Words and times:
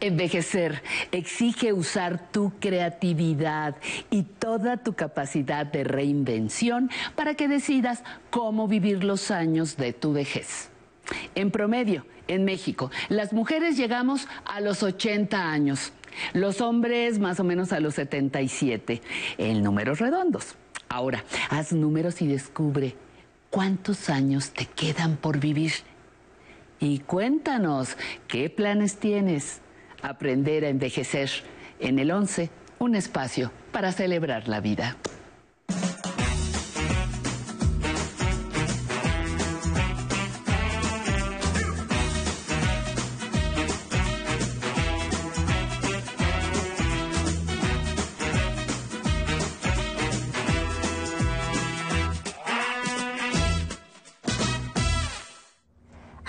Envejecer 0.00 0.82
exige 1.10 1.72
usar 1.72 2.30
tu 2.30 2.52
creatividad 2.60 3.76
y 4.10 4.22
toda 4.22 4.76
tu 4.76 4.94
capacidad 4.94 5.66
de 5.66 5.82
reinvención 5.82 6.90
para 7.16 7.34
que 7.34 7.48
decidas 7.48 8.04
cómo 8.30 8.68
vivir 8.68 9.02
los 9.02 9.30
años 9.30 9.76
de 9.76 9.92
tu 9.92 10.12
vejez. 10.12 10.70
En 11.34 11.50
promedio, 11.50 12.06
en 12.28 12.44
México, 12.44 12.90
las 13.08 13.32
mujeres 13.32 13.76
llegamos 13.76 14.28
a 14.44 14.60
los 14.60 14.82
80 14.82 15.50
años, 15.50 15.92
los 16.32 16.60
hombres 16.60 17.18
más 17.18 17.40
o 17.40 17.44
menos 17.44 17.72
a 17.72 17.80
los 17.80 17.94
77, 17.94 19.02
en 19.38 19.62
números 19.62 19.98
redondos. 19.98 20.54
Ahora, 20.88 21.24
haz 21.50 21.72
números 21.72 22.22
y 22.22 22.28
descubre 22.28 22.94
cuántos 23.50 24.10
años 24.10 24.50
te 24.50 24.66
quedan 24.66 25.16
por 25.16 25.38
vivir. 25.38 25.72
Y 26.80 27.00
cuéntanos, 27.00 27.96
¿qué 28.28 28.48
planes 28.48 28.98
tienes? 28.98 29.60
Aprender 30.02 30.64
a 30.64 30.68
envejecer 30.68 31.30
en 31.80 31.98
el 31.98 32.10
11, 32.10 32.50
un 32.78 32.94
espacio 32.94 33.52
para 33.72 33.92
celebrar 33.92 34.48
la 34.48 34.60
vida. 34.60 34.96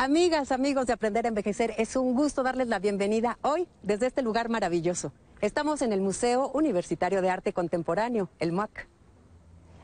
Amigas, 0.01 0.53
amigos 0.53 0.87
de 0.87 0.93
Aprender 0.93 1.25
a 1.25 1.27
Envejecer, 1.27 1.73
es 1.77 1.97
un 1.97 2.13
gusto 2.13 2.41
darles 2.41 2.69
la 2.69 2.79
bienvenida 2.79 3.37
hoy 3.41 3.67
desde 3.83 4.07
este 4.07 4.21
lugar 4.21 4.47
maravilloso. 4.47 5.11
Estamos 5.41 5.81
en 5.81 5.91
el 5.91 5.99
Museo 5.99 6.49
Universitario 6.53 7.21
de 7.21 7.29
Arte 7.29 7.51
Contemporáneo, 7.51 8.29
el 8.39 8.53
MUAC. 8.53 8.87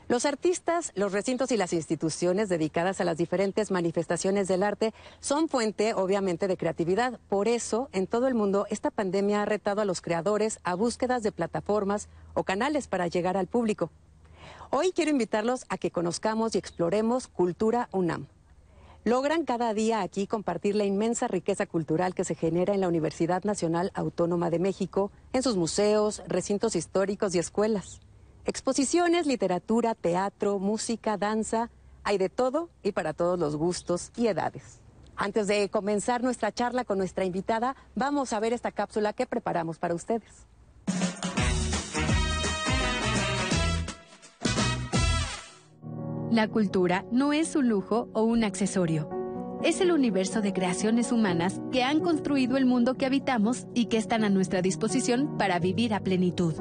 Los 0.08 0.24
artistas, 0.24 0.92
los 0.94 1.12
recintos 1.12 1.52
y 1.52 1.58
las 1.58 1.74
instituciones 1.74 2.48
dedicadas 2.48 3.02
a 3.02 3.04
las 3.04 3.18
diferentes 3.18 3.70
manifestaciones 3.70 4.48
del 4.48 4.62
arte 4.62 4.94
son 5.20 5.50
fuente, 5.50 5.92
obviamente, 5.92 6.48
de 6.48 6.56
creatividad. 6.56 7.20
Por 7.28 7.46
eso, 7.46 7.90
en 7.92 8.06
todo 8.06 8.26
el 8.26 8.34
mundo, 8.34 8.64
esta 8.70 8.90
pandemia 8.90 9.42
ha 9.42 9.44
retado 9.44 9.82
a 9.82 9.84
los 9.84 10.00
creadores 10.00 10.60
a 10.64 10.74
búsquedas 10.74 11.22
de 11.24 11.32
plataformas 11.32 12.08
o 12.32 12.42
canales 12.42 12.88
para 12.88 13.06
llegar 13.06 13.36
al 13.36 13.48
público. 13.48 13.90
Hoy 14.70 14.92
quiero 14.92 15.10
invitarlos 15.10 15.66
a 15.68 15.76
que 15.76 15.90
conozcamos 15.90 16.54
y 16.54 16.58
exploremos 16.58 17.28
Cultura 17.28 17.90
UNAM 17.92 18.28
logran 19.06 19.44
cada 19.44 19.72
día 19.72 20.00
aquí 20.00 20.26
compartir 20.26 20.74
la 20.74 20.84
inmensa 20.84 21.28
riqueza 21.28 21.64
cultural 21.64 22.12
que 22.12 22.24
se 22.24 22.34
genera 22.34 22.74
en 22.74 22.80
la 22.80 22.88
Universidad 22.88 23.44
Nacional 23.44 23.92
Autónoma 23.94 24.50
de 24.50 24.58
México, 24.58 25.12
en 25.32 25.44
sus 25.44 25.56
museos, 25.56 26.24
recintos 26.26 26.74
históricos 26.74 27.32
y 27.32 27.38
escuelas. 27.38 28.00
Exposiciones, 28.46 29.28
literatura, 29.28 29.94
teatro, 29.94 30.58
música, 30.58 31.16
danza, 31.16 31.70
hay 32.02 32.18
de 32.18 32.28
todo 32.28 32.68
y 32.82 32.90
para 32.90 33.12
todos 33.12 33.38
los 33.38 33.54
gustos 33.54 34.10
y 34.16 34.26
edades. 34.26 34.80
Antes 35.14 35.46
de 35.46 35.68
comenzar 35.68 36.24
nuestra 36.24 36.50
charla 36.50 36.84
con 36.84 36.98
nuestra 36.98 37.24
invitada, 37.24 37.76
vamos 37.94 38.32
a 38.32 38.40
ver 38.40 38.52
esta 38.52 38.72
cápsula 38.72 39.12
que 39.12 39.24
preparamos 39.24 39.78
para 39.78 39.94
ustedes. 39.94 40.48
La 46.30 46.48
cultura 46.48 47.04
no 47.12 47.32
es 47.32 47.54
un 47.54 47.68
lujo 47.68 48.08
o 48.12 48.22
un 48.22 48.42
accesorio. 48.42 49.08
Es 49.62 49.80
el 49.80 49.92
universo 49.92 50.40
de 50.40 50.52
creaciones 50.52 51.12
humanas 51.12 51.60
que 51.70 51.84
han 51.84 52.00
construido 52.00 52.56
el 52.56 52.66
mundo 52.66 52.94
que 52.94 53.06
habitamos 53.06 53.68
y 53.74 53.86
que 53.86 53.96
están 53.96 54.24
a 54.24 54.28
nuestra 54.28 54.60
disposición 54.60 55.38
para 55.38 55.60
vivir 55.60 55.94
a 55.94 56.00
plenitud. 56.00 56.54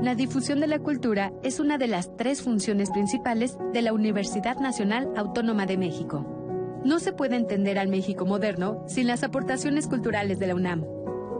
La 0.00 0.14
difusión 0.14 0.60
de 0.60 0.68
la 0.68 0.78
cultura 0.78 1.32
es 1.42 1.58
una 1.58 1.78
de 1.78 1.88
las 1.88 2.16
tres 2.16 2.42
funciones 2.42 2.90
principales 2.90 3.58
de 3.72 3.82
la 3.82 3.92
Universidad 3.92 4.58
Nacional 4.60 5.10
Autónoma 5.16 5.66
de 5.66 5.78
México. 5.78 6.80
No 6.84 7.00
se 7.00 7.12
puede 7.12 7.34
entender 7.34 7.76
al 7.80 7.88
México 7.88 8.24
moderno 8.24 8.84
sin 8.86 9.08
las 9.08 9.24
aportaciones 9.24 9.88
culturales 9.88 10.38
de 10.38 10.46
la 10.46 10.54
UNAM. 10.54 10.84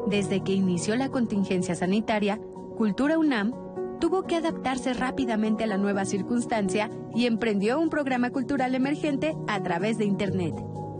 Desde 0.09 0.43
que 0.43 0.53
inició 0.53 0.97
la 0.97 1.11
contingencia 1.11 1.77
sanitaria, 1.77 2.41
Cultura 2.77 3.19
UNAM 3.19 3.55
tuvo 3.99 4.23
que 4.23 4.37
adaptarse 4.37 4.95
rápidamente 4.95 5.65
a 5.65 5.67
la 5.67 5.79
nueva 5.79 6.05
circunstancia 6.05 6.91
y 7.15 7.27
emprendió 7.27 7.81
un 7.81 7.91
programa 7.91 8.31
cultural 8.31 8.75
emergente 8.75 9.37
a 9.47 9.63
través 9.63 9.99
de 9.99 10.05
Internet. 10.05 10.55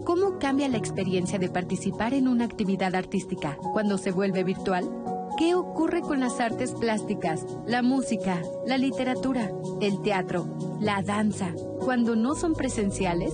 ¿Cómo 0.05 0.39
cambia 0.39 0.67
la 0.69 0.77
experiencia 0.77 1.39
de 1.39 1.49
participar 1.49 2.13
en 2.13 2.27
una 2.27 2.45
actividad 2.45 2.95
artística 2.95 3.57
cuando 3.73 3.97
se 3.97 4.11
vuelve 4.11 4.43
virtual? 4.43 4.89
¿Qué 5.37 5.55
ocurre 5.55 6.01
con 6.01 6.19
las 6.19 6.39
artes 6.39 6.73
plásticas, 6.73 7.45
la 7.65 7.81
música, 7.81 8.41
la 8.65 8.77
literatura, 8.77 9.51
el 9.79 10.01
teatro, 10.01 10.57
la 10.79 11.01
danza, 11.01 11.53
cuando 11.79 12.15
no 12.15 12.35
son 12.35 12.53
presenciales? 12.53 13.33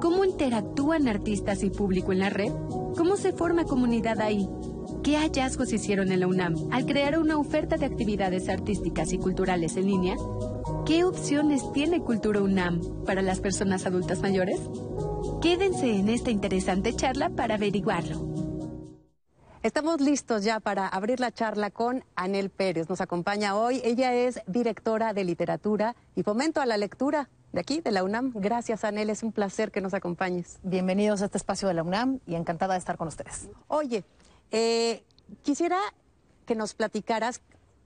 ¿Cómo 0.00 0.24
interactúan 0.24 1.06
artistas 1.06 1.62
y 1.62 1.70
público 1.70 2.12
en 2.12 2.20
la 2.20 2.30
red? 2.30 2.52
¿Cómo 2.96 3.16
se 3.16 3.32
forma 3.32 3.64
comunidad 3.64 4.20
ahí? 4.20 4.48
¿Qué 5.06 5.16
hallazgos 5.18 5.72
hicieron 5.72 6.10
en 6.10 6.18
la 6.18 6.26
UNAM 6.26 6.56
al 6.72 6.84
crear 6.84 7.16
una 7.16 7.38
oferta 7.38 7.76
de 7.76 7.86
actividades 7.86 8.48
artísticas 8.48 9.12
y 9.12 9.18
culturales 9.18 9.76
en 9.76 9.86
línea? 9.86 10.16
¿Qué 10.84 11.04
opciones 11.04 11.62
tiene 11.72 12.00
Cultura 12.00 12.42
UNAM 12.42 13.04
para 13.04 13.22
las 13.22 13.38
personas 13.38 13.86
adultas 13.86 14.20
mayores? 14.20 14.58
Quédense 15.40 15.94
en 15.94 16.08
esta 16.08 16.32
interesante 16.32 16.92
charla 16.92 17.30
para 17.30 17.54
averiguarlo. 17.54 18.26
Estamos 19.62 20.00
listos 20.00 20.42
ya 20.42 20.58
para 20.58 20.88
abrir 20.88 21.20
la 21.20 21.30
charla 21.30 21.70
con 21.70 22.02
Anel 22.16 22.50
Pérez. 22.50 22.88
Nos 22.88 23.00
acompaña 23.00 23.54
hoy. 23.54 23.80
Ella 23.84 24.12
es 24.12 24.40
directora 24.48 25.12
de 25.12 25.22
literatura 25.22 25.94
y 26.16 26.24
fomento 26.24 26.60
a 26.60 26.66
la 26.66 26.78
lectura 26.78 27.28
de 27.52 27.60
aquí, 27.60 27.80
de 27.80 27.92
la 27.92 28.02
UNAM. 28.02 28.32
Gracias, 28.34 28.82
Anel. 28.82 29.10
Es 29.10 29.22
un 29.22 29.30
placer 29.30 29.70
que 29.70 29.80
nos 29.80 29.94
acompañes. 29.94 30.58
Bienvenidos 30.64 31.22
a 31.22 31.26
este 31.26 31.38
espacio 31.38 31.68
de 31.68 31.74
la 31.74 31.84
UNAM 31.84 32.18
y 32.26 32.34
encantada 32.34 32.74
de 32.74 32.80
estar 32.80 32.96
con 32.96 33.06
ustedes. 33.06 33.48
Oye, 33.68 34.04
eh, 34.50 35.04
quisiera 35.42 35.78
que 36.46 36.54
nos 36.54 36.74
platicaras, 36.74 37.42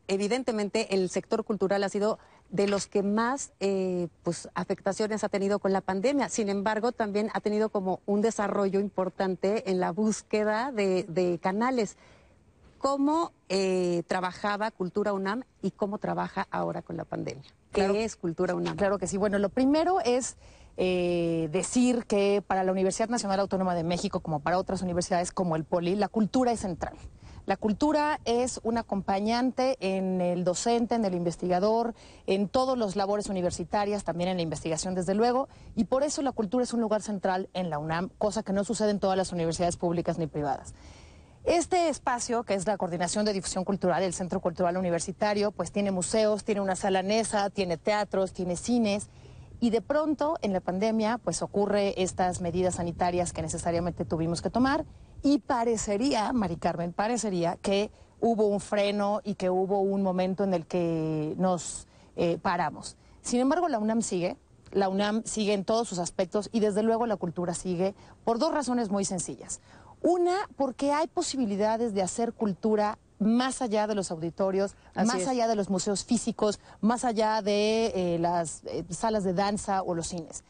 evidentemente 0.09 0.95
el 0.95 1.09
sector 1.09 1.45
cultural 1.45 1.83
ha 1.85 1.89
sido 1.89 2.19
de 2.51 2.67
los 2.67 2.87
que 2.87 3.03
más 3.03 3.53
eh, 3.61 4.09
pues, 4.23 4.49
afectaciones 4.55 5.23
ha 5.23 5.29
tenido 5.29 5.61
con 5.61 5.73
la 5.73 5.81
pandemia. 5.81 6.29
Sin 6.29 6.49
embargo, 6.49 6.93
también 6.93 7.31
ha 7.33 7.41
tenido 7.41 7.69
como 7.69 8.01
un 8.07 8.21
desarrollo 8.21 8.81
importante 8.81 9.71
en 9.71 9.81
la 9.81 9.93
búsqueda 9.93 10.73
de, 10.73 11.39
canales. 11.41 11.97
¿Cómo 12.81 13.33
eh, 13.51 14.05
trabajaba 14.07 14.71
Cultura 14.71 15.13
UNAM 15.13 15.43
y 15.61 15.71
cómo 15.71 15.99
trabaja 15.99 16.49
ahora 16.51 16.81
con 16.81 16.97
la 16.97 17.05
pandemia? 17.05 17.45
¿Qué 17.73 18.05
es 18.05 18.17
Cultura 18.17 18.55
UNAM? 18.55 18.75
Claro 18.77 18.99
que 18.99 19.07
sí. 19.07 19.19
Bueno, 19.19 19.39
lo 19.39 19.51
primero 19.51 20.01
es 20.01 20.39
eh, 20.79 21.51
decir 21.53 22.07
que 22.07 22.43
para 22.47 22.65
la 22.65 22.73
Universidad 22.73 23.11
Nacional 23.11 23.39
Autónoma 23.41 23.75
de 23.75 23.85
México, 23.85 24.21
como 24.21 24.41
para 24.41 24.57
otras 24.57 24.81
universidades 24.81 25.31
como 25.31 25.57
el 25.57 25.65
Poli, 25.65 25.95
la 25.95 26.09
cultura 26.09 26.53
es 26.53 26.61
central. 26.61 26.95
La 27.45 27.59
cultura 27.59 28.19
es 28.25 28.61
un 28.63 28.79
acompañante 28.79 29.77
en 29.81 30.23
el 30.23 30.45
docente, 30.45 30.95
en 30.95 31.05
el 31.05 31.15
investigador, 31.15 31.95
en 32.27 32.49
todas 32.49 32.79
las 32.79 32.97
labores 32.97 33.29
universitarias, 33.29 34.05
también 34.05 34.31
en 34.31 34.37
la 34.37 34.43
investigación, 34.43 34.95
desde 34.95 35.15
luego, 35.15 35.49
y 35.77 35.85
por 35.85 36.03
eso 36.03 36.23
la 36.23 36.33
cultura 36.33 36.65
es 36.65 36.73
un 36.73 36.81
lugar 36.81 37.03
central 37.03 37.51
en 37.53 37.69
la 37.69 37.79
UNAM, 37.79 38.09
cosa 38.19 38.43
que 38.43 38.53
no 38.53 38.65
sucede 38.65 38.91
en 38.91 39.01
todas 39.01 39.19
las 39.19 39.33
universidades 39.33 39.77
públicas 39.77 40.17
ni 40.17 40.27
privadas. 40.27 40.75
Este 41.45 41.89
espacio, 41.89 42.43
que 42.43 42.55
es 42.55 42.67
la 42.67 42.77
Coordinación 42.77 43.25
de 43.25 43.33
Difusión 43.33 43.65
Cultural, 43.65 44.03
el 44.03 44.13
Centro 44.13 44.41
Cultural 44.41 44.77
Universitario, 44.77 45.53
pues 45.53 45.73
tiene 45.73 45.91
museos, 45.91 46.45
tiene 46.45 46.61
una 46.61 46.77
sala 46.77 47.03
NESA, 47.03 47.49
tiene 47.49 47.79
teatros, 47.79 48.33
tiene 48.33 48.57
cines, 48.57 49.09
y 49.59 49.71
de 49.71 49.83
pronto, 49.83 50.37
en 50.43 50.53
la 50.53 50.61
pandemia, 50.61 51.19
pues 51.19 51.43
ocurre 51.43 52.03
estas 52.03 52.41
medidas 52.41 52.77
sanitarias 52.77 53.33
que 53.33 53.43
necesariamente 53.43 54.07
tuvimos 54.07 54.41
que 54.41 54.49
tomar 54.49 54.87
y 55.23 55.39
parecería, 55.39 56.33
Mari 56.33 56.57
Carmen, 56.57 56.95
parecería 56.95 57.57
que 57.57 57.91
hubo 58.21 58.47
un 58.47 58.61
freno 58.61 59.21
y 59.23 59.35
que 59.35 59.51
hubo 59.51 59.81
un 59.81 60.03
momento 60.03 60.45
en 60.45 60.55
el 60.55 60.67
que 60.67 61.35
nos 61.37 61.87
eh, 62.17 62.39
paramos. 62.41 62.97
Sin 63.21 63.41
embargo, 63.41 63.69
la 63.69 63.79
UNAM 63.79 64.01
sigue, 64.01 64.39
la 64.73 64.89
UNAM 64.89 65.23
sigue 65.25 65.53
en 65.53 65.65
todos 65.65 65.89
sus 65.89 65.99
aspectos 65.99 66.49
y 66.53 66.61
desde 66.61 66.83
luego 66.83 67.05
la 67.05 67.17
cultura 67.17 67.53
sigue 67.53 67.95
por 68.25 68.39
dos 68.39 68.55
razones 68.55 68.89
muy 68.89 69.05
sencillas. 69.05 69.61
Una, 70.03 70.37
porque 70.57 70.93
hay 70.93 71.07
posibilidades 71.07 71.95
de 71.95 72.03
hacer 72.03 72.33
cultura 72.33 72.99
más 73.21 73.61
allá 73.61 73.87
de 73.87 73.95
los 73.95 74.11
auditorios, 74.11 74.75
más 74.95 75.29
allá 75.29 75.47
de 75.47 75.55
los 75.55 75.69
museos 75.69 76.05
físicos, 76.05 76.59
más 76.81 77.05
allá 77.05 77.43
de 77.43 77.93
eh, 77.95 78.19
las 78.19 78.63
eh, 78.65 78.85
salas 78.89 79.25
de 79.25 79.35
danza 79.35 79.83
o 79.83 79.95
los 79.95 80.09
cines. 80.09 80.43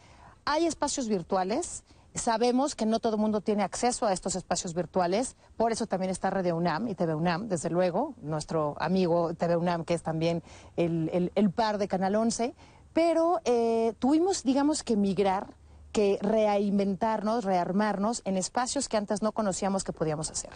Hay 0.44 0.67
espacios 0.67 1.08
virtuales. 1.08 1.82
Sabemos 2.14 2.75
que 2.75 2.87
no 2.87 2.99
todo 2.99 3.14
el 3.14 3.20
mundo 3.20 3.41
tiene 3.41 3.62
acceso 3.62 4.06
a 4.06 4.12
estos 4.12 4.35
espacios 4.35 4.75
virtuales, 4.75 5.37
por 5.56 5.70
eso 5.70 5.87
también 5.87 6.11
está 6.11 6.29
Red 6.29 6.52
UNAM 6.52 6.88
y 6.88 6.97
TV 6.97 7.14
UNAM, 7.14 7.47
desde 7.47 7.70
luego, 7.70 8.14
nuestro 8.20 8.75
amigo 8.81 9.32
TV 9.35 9.56
UNAM, 9.56 9.85
que 9.85 9.94
es 9.94 10.02
también 10.02 10.43
el, 10.76 11.50
par 11.55 11.79
de 11.79 11.87
Canal 11.87 12.17
11, 12.17 12.52
pero 12.93 13.41
eh, 13.44 13.94
tuvimos, 14.00 14.43
digamos, 14.43 14.82
que 14.82 14.97
migrar, 14.97 15.55
que 15.93 16.19
reinventarnos, 16.23 17.45
rearmarnos 17.45 18.23
en 18.25 18.37
espacios 18.37 18.89
que 18.89 18.97
antes 18.97 19.23
no 19.23 19.33
conocíamos 19.33 19.85
que 19.85 19.93
podíamos 19.93 20.31
hacer. 20.31 20.51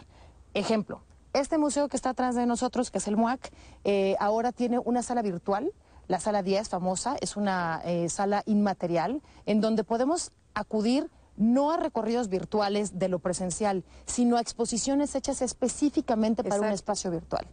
Ejemplo, 0.54 1.02
Este 1.32 1.58
museo 1.58 1.88
que 1.88 1.96
está 1.96 2.10
atrás 2.10 2.36
de 2.36 2.46
nosotros, 2.46 2.92
que 2.92 2.98
es 2.98 3.08
el 3.08 3.16
MUAC, 3.16 3.50
eh, 3.82 4.14
ahora 4.20 4.52
tiene 4.52 4.78
una 4.78 5.02
sala 5.02 5.20
virtual. 5.20 5.72
La 6.06 6.20
sala 6.20 6.44
10, 6.44 6.68
famosa, 6.68 7.16
es 7.20 7.36
una 7.36 7.82
eh, 7.84 8.08
sala 8.08 8.44
inmaterial 8.46 9.20
en 9.44 9.60
donde 9.60 9.82
podemos 9.82 10.30
acudir 10.54 11.10
no 11.36 11.72
a 11.72 11.76
recorridos 11.76 12.28
virtuales 12.28 13.00
de 13.00 13.08
lo 13.08 13.18
presencial, 13.18 13.82
sino 14.06 14.36
a 14.36 14.40
exposiciones 14.40 15.16
hechas 15.16 15.42
específicamente 15.42 16.44
para 16.44 16.60
un 16.60 16.68
espacio 16.68 17.10
virtual. 17.10 17.48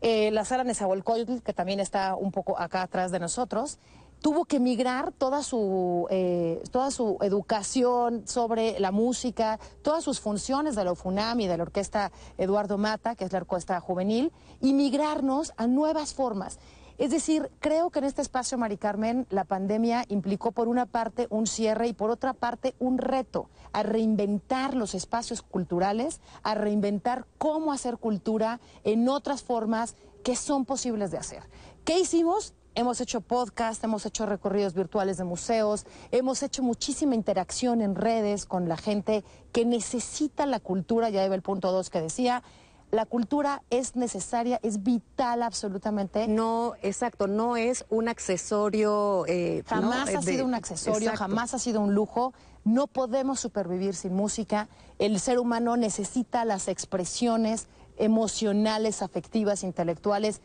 Eh, 0.00 0.30
la 0.30 0.46
sala 0.46 0.64
Nezahualcóyotl, 0.64 1.42
que 1.42 1.52
también 1.52 1.80
está 1.80 2.14
un 2.14 2.30
poco 2.30 2.58
acá 2.58 2.82
atrás 2.82 3.10
de 3.10 3.18
nosotros, 3.18 3.78
tuvo 4.20 4.44
que 4.44 4.60
migrar 4.60 5.12
toda 5.12 5.42
su, 5.42 6.06
eh, 6.10 6.62
toda 6.70 6.90
su 6.90 7.18
educación 7.20 8.26
sobre 8.26 8.78
la 8.80 8.90
música, 8.90 9.58
todas 9.82 10.04
sus 10.04 10.20
funciones 10.20 10.76
de 10.76 10.84
la 10.84 10.92
UFUNAM 10.92 11.40
y 11.40 11.46
de 11.46 11.56
la 11.56 11.62
Orquesta 11.62 12.12
Eduardo 12.36 12.78
Mata, 12.78 13.14
que 13.14 13.24
es 13.24 13.32
la 13.32 13.38
orquesta 13.38 13.80
juvenil, 13.80 14.32
y 14.60 14.72
migrarnos 14.72 15.52
a 15.56 15.66
nuevas 15.66 16.14
formas. 16.14 16.58
Es 16.98 17.12
decir, 17.12 17.48
creo 17.60 17.90
que 17.90 18.00
en 18.00 18.06
este 18.06 18.22
espacio, 18.22 18.58
Mari 18.58 18.76
Carmen, 18.76 19.28
la 19.30 19.44
pandemia 19.44 20.04
implicó 20.08 20.50
por 20.50 20.66
una 20.66 20.84
parte 20.84 21.28
un 21.30 21.46
cierre 21.46 21.86
y 21.86 21.92
por 21.92 22.10
otra 22.10 22.32
parte 22.32 22.74
un 22.80 22.98
reto 22.98 23.48
a 23.72 23.84
reinventar 23.84 24.74
los 24.74 24.96
espacios 24.96 25.42
culturales, 25.42 26.20
a 26.42 26.56
reinventar 26.56 27.24
cómo 27.38 27.72
hacer 27.72 27.98
cultura 27.98 28.58
en 28.82 29.08
otras 29.08 29.44
formas 29.44 29.94
que 30.24 30.34
son 30.34 30.64
posibles 30.64 31.12
de 31.12 31.18
hacer. 31.18 31.44
¿Qué 31.84 32.00
hicimos? 32.00 32.52
Hemos 32.74 33.00
hecho 33.00 33.20
podcast, 33.20 33.82
hemos 33.82 34.06
hecho 34.06 34.24
recorridos 34.24 34.74
virtuales 34.74 35.16
de 35.16 35.24
museos, 35.24 35.84
hemos 36.12 36.42
hecho 36.42 36.62
muchísima 36.62 37.14
interacción 37.14 37.80
en 37.80 37.94
redes 37.94 38.46
con 38.46 38.68
la 38.68 38.76
gente 38.76 39.24
que 39.52 39.64
necesita 39.64 40.46
la 40.46 40.60
cultura, 40.60 41.10
ya 41.10 41.24
iba 41.24 41.34
el 41.34 41.42
punto 41.42 41.72
dos 41.72 41.90
que 41.90 42.00
decía, 42.00 42.42
la 42.90 43.04
cultura 43.04 43.62
es 43.68 43.96
necesaria, 43.96 44.60
es 44.62 44.82
vital 44.82 45.42
absolutamente. 45.42 46.26
No, 46.26 46.74
exacto, 46.82 47.26
no 47.26 47.56
es 47.56 47.84
un 47.90 48.08
accesorio. 48.08 49.26
Eh, 49.26 49.62
jamás 49.66 50.14
ha 50.14 50.22
sido 50.22 50.46
un 50.46 50.54
accesorio, 50.54 51.12
jamás 51.14 51.52
ha 51.52 51.58
sido 51.58 51.82
un 51.82 51.94
lujo. 51.94 52.32
No 52.64 52.86
podemos 52.86 53.40
supervivir 53.40 53.94
sin 53.94 54.14
música. 54.14 54.68
El 54.98 55.20
ser 55.20 55.38
humano 55.38 55.76
necesita 55.76 56.46
las 56.46 56.68
expresiones 56.68 57.66
emocionales, 57.98 59.02
afectivas, 59.02 59.64
intelectuales 59.64 60.40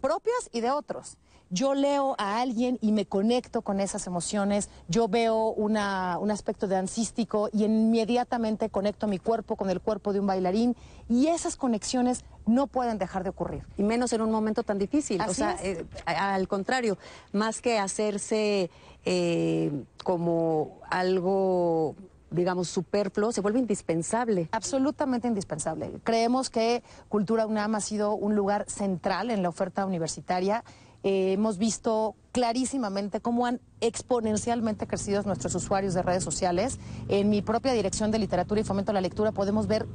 propias 0.00 0.48
y 0.52 0.60
de 0.60 0.70
otros 0.70 1.16
yo 1.50 1.74
leo 1.74 2.14
a 2.18 2.40
alguien 2.40 2.78
y 2.80 2.92
me 2.92 3.06
conecto 3.06 3.62
con 3.62 3.80
esas 3.80 4.06
emociones, 4.06 4.68
yo 4.88 5.08
veo 5.08 5.48
una, 5.50 6.18
un 6.18 6.30
aspecto 6.30 6.66
dancístico 6.66 7.48
y 7.52 7.64
inmediatamente 7.64 8.70
conecto 8.70 9.06
mi 9.06 9.18
cuerpo 9.18 9.56
con 9.56 9.70
el 9.70 9.80
cuerpo 9.80 10.12
de 10.12 10.20
un 10.20 10.26
bailarín 10.26 10.76
y 11.08 11.28
esas 11.28 11.56
conexiones 11.56 12.24
no 12.46 12.66
pueden 12.66 12.98
dejar 12.98 13.24
de 13.24 13.30
ocurrir. 13.30 13.64
Y 13.76 13.82
menos 13.82 14.12
en 14.12 14.22
un 14.22 14.30
momento 14.30 14.62
tan 14.62 14.78
difícil. 14.78 15.20
o 15.22 15.34
sea, 15.34 15.56
eh, 15.62 15.84
al 16.06 16.48
contrario, 16.48 16.98
más 17.32 17.60
que 17.60 17.78
hacerse 17.78 18.70
eh, 19.04 19.70
como 20.04 20.78
algo 20.90 21.96
digamos, 22.30 22.68
superfluo, 22.68 23.32
se 23.32 23.40
vuelve 23.40 23.58
indispensable. 23.58 24.48
Absolutamente 24.52 25.28
indispensable. 25.28 25.90
Creemos 26.04 26.50
que 26.50 26.82
Cultura 27.08 27.46
UNAM 27.46 27.74
ha 27.74 27.80
sido 27.80 28.14
un 28.14 28.34
lugar 28.34 28.66
central 28.68 29.30
en 29.30 29.42
la 29.42 29.48
oferta 29.48 29.86
universitaria 29.86 30.62
eh, 31.02 31.32
hemos 31.32 31.58
visto 31.58 32.16
clarísimamente 32.32 33.20
cómo 33.20 33.46
han 33.46 33.60
exponencialmente 33.80 34.86
crecido 34.86 35.22
nuestros 35.22 35.54
usuarios 35.54 35.94
de 35.94 36.02
redes 36.02 36.24
sociales. 36.24 36.78
En 37.08 37.30
mi 37.30 37.42
propia 37.42 37.72
dirección 37.72 38.10
de 38.10 38.18
literatura 38.18 38.60
y 38.60 38.64
fomento 38.64 38.90
a 38.90 38.94
la 38.94 39.00
lectura 39.00 39.32
podemos 39.32 39.66
ver 39.66 39.86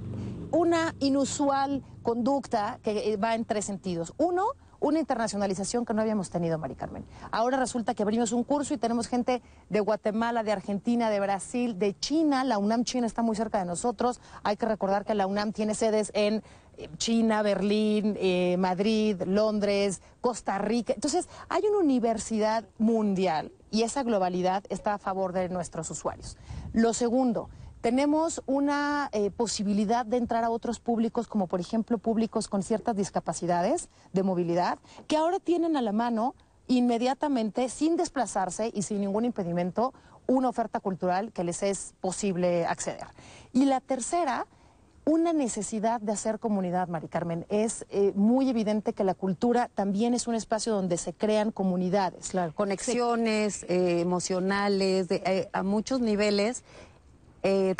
una 0.51 0.95
inusual 0.99 1.83
conducta 2.03 2.79
que 2.83 3.13
eh, 3.13 3.17
va 3.17 3.35
en 3.35 3.43
tres 3.43 3.65
sentidos. 3.65 4.13
Uno, 4.17 4.45
una 4.83 4.99
internacionalización 4.99 5.85
que 5.85 5.93
no 5.93 6.01
habíamos 6.01 6.29
tenido, 6.29 6.59
Mari 6.59 6.75
Carmen. 6.75 7.05
Ahora 7.31 7.57
resulta 7.57 7.93
que 7.93 8.03
abrimos 8.03 8.33
un 8.33 8.43
curso 8.43 8.73
y 8.73 8.77
tenemos 8.77 9.07
gente 9.07 9.41
de 9.69 9.79
Guatemala, 9.79 10.43
de 10.43 10.51
Argentina, 10.51 11.09
de 11.09 11.21
Brasil, 11.21 11.79
de 11.79 11.97
China. 11.97 12.43
La 12.43 12.57
UNAM 12.57 12.83
China 12.83 13.07
está 13.07 13.21
muy 13.21 13.37
cerca 13.37 13.59
de 13.59 13.65
nosotros. 13.65 14.19
Hay 14.43 14.57
que 14.57 14.65
recordar 14.65 15.05
que 15.05 15.15
la 15.15 15.25
UNAM 15.25 15.53
tiene 15.53 15.73
sedes 15.73 16.11
en 16.13 16.43
eh, 16.77 16.89
China, 16.97 17.41
Berlín, 17.43 18.17
eh, 18.19 18.57
Madrid, 18.59 19.21
Londres, 19.25 20.01
Costa 20.19 20.57
Rica. 20.57 20.91
Entonces, 20.91 21.29
hay 21.47 21.63
una 21.65 21.77
universidad 21.77 22.65
mundial 22.77 23.53
y 23.71 23.83
esa 23.83 24.03
globalidad 24.03 24.65
está 24.67 24.95
a 24.95 24.97
favor 24.97 25.31
de 25.31 25.47
nuestros 25.47 25.89
usuarios. 25.91 26.35
Lo 26.73 26.93
segundo, 26.93 27.49
tenemos 27.83 28.41
una 28.45 29.09
eh, 29.11 29.29
posibilidad 29.29 30.05
de 30.05 30.15
entrar 30.15 30.45
a 30.45 30.49
otros 30.49 30.79
públicos, 30.79 31.27
como 31.27 31.47
por 31.47 31.59
ejemplo 31.59 31.97
públicos 31.97 32.47
con 32.47 32.63
ciertas 32.63 32.95
discapacidades 32.95 33.89
de 34.13 34.23
movilidad, 34.23 34.79
que 35.05 35.17
ahora 35.17 35.39
tienen 35.41 35.75
a 35.75 35.81
la 35.81 35.91
mano 35.91 36.33
inmediatamente, 36.67 37.67
sin 37.67 37.97
desplazarse 37.97 38.71
y 38.73 38.83
sin 38.83 39.01
ningún 39.01 39.25
impedimento, 39.25 39.93
una 40.27 40.47
oferta 40.47 40.79
cultural 40.79 41.33
que 41.33 41.43
les 41.43 41.61
es 41.61 41.93
posible 41.99 42.65
acceder. 42.65 43.05
Y 43.51 43.65
la 43.65 43.81
tercera, 43.81 44.47
una 45.03 45.33
necesidad 45.33 45.99
de 45.99 46.13
hacer 46.13 46.39
comunidad, 46.39 46.87
Mari 46.87 47.09
Carmen. 47.09 47.45
Es 47.49 47.85
eh, 47.89 48.13
muy 48.15 48.49
evidente 48.49 48.93
que 48.93 49.03
la 49.03 49.13
cultura 49.13 49.69
también 49.75 50.13
es 50.13 50.25
un 50.27 50.35
espacio 50.35 50.73
donde 50.73 50.95
se 50.95 51.11
crean 51.11 51.51
comunidades. 51.51 52.31
Conexiones 52.55 53.63
eh, 53.63 53.99
emocionales 53.99 55.09
a 55.51 55.63
muchos 55.63 55.99
niveles 55.99 56.63
eh, 57.43 57.75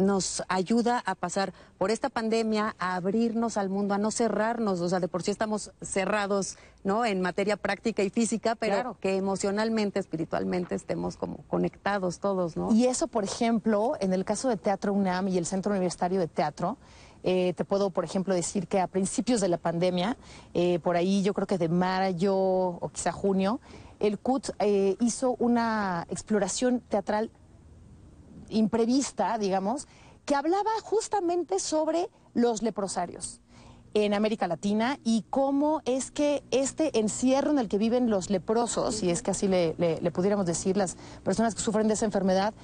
nos 0.00 0.42
ayuda 0.48 1.02
a 1.04 1.14
pasar 1.14 1.52
por 1.78 1.90
esta 1.90 2.08
pandemia, 2.08 2.74
a 2.78 2.96
abrirnos 2.96 3.56
al 3.56 3.68
mundo, 3.68 3.94
a 3.94 3.98
no 3.98 4.10
cerrarnos, 4.10 4.80
o 4.80 4.88
sea, 4.88 4.98
de 4.98 5.08
por 5.08 5.22
sí 5.22 5.30
estamos 5.30 5.72
cerrados, 5.82 6.56
¿no? 6.84 7.04
En 7.04 7.20
materia 7.20 7.56
práctica 7.56 8.02
y 8.02 8.10
física, 8.10 8.54
pero 8.54 8.96
que 9.00 9.16
emocionalmente, 9.16 10.00
espiritualmente 10.00 10.74
estemos 10.74 11.16
como 11.16 11.38
conectados 11.48 12.18
todos, 12.18 12.56
¿no? 12.56 12.72
Y 12.72 12.86
eso, 12.86 13.08
por 13.08 13.24
ejemplo, 13.24 13.92
en 14.00 14.12
el 14.12 14.24
caso 14.24 14.48
de 14.48 14.56
Teatro 14.56 14.92
UNAM 14.92 15.28
y 15.28 15.38
el 15.38 15.46
Centro 15.46 15.72
Universitario 15.72 16.18
de 16.18 16.28
Teatro, 16.28 16.78
eh, 17.22 17.52
te 17.54 17.66
puedo, 17.66 17.90
por 17.90 18.04
ejemplo, 18.04 18.34
decir 18.34 18.66
que 18.66 18.80
a 18.80 18.86
principios 18.86 19.42
de 19.42 19.48
la 19.48 19.58
pandemia, 19.58 20.16
eh, 20.54 20.78
por 20.78 20.96
ahí 20.96 21.22
yo 21.22 21.34
creo 21.34 21.46
que 21.46 21.58
de 21.58 21.68
mayo 21.68 22.34
o 22.34 22.90
quizá 22.90 23.12
junio, 23.12 23.60
el 23.98 24.18
CUT 24.18 24.48
hizo 25.00 25.36
una 25.38 26.06
exploración 26.08 26.80
teatral 26.80 27.30
imprevista, 28.50 29.38
digamos, 29.38 29.88
que 30.24 30.34
hablaba 30.34 30.70
justamente 30.82 31.58
sobre 31.58 32.10
los 32.34 32.62
leprosarios 32.62 33.40
en 33.94 34.14
América 34.14 34.46
Latina 34.46 34.98
y 35.04 35.24
cómo 35.30 35.82
es 35.84 36.10
que 36.10 36.44
este 36.50 36.98
encierro 36.98 37.50
en 37.50 37.58
el 37.58 37.68
que 37.68 37.78
viven 37.78 38.10
los 38.10 38.30
leprosos, 38.30 38.94
si 38.96 39.10
es 39.10 39.22
que 39.22 39.32
así 39.32 39.48
le, 39.48 39.74
pudiéramos 40.12 40.46
decir, 40.46 40.76
las 40.76 40.96
personas 41.24 41.54
que 41.54 41.60
sufren 41.60 41.88
de 41.88 41.94
esa 41.94 42.04
enfermedad, 42.04 42.54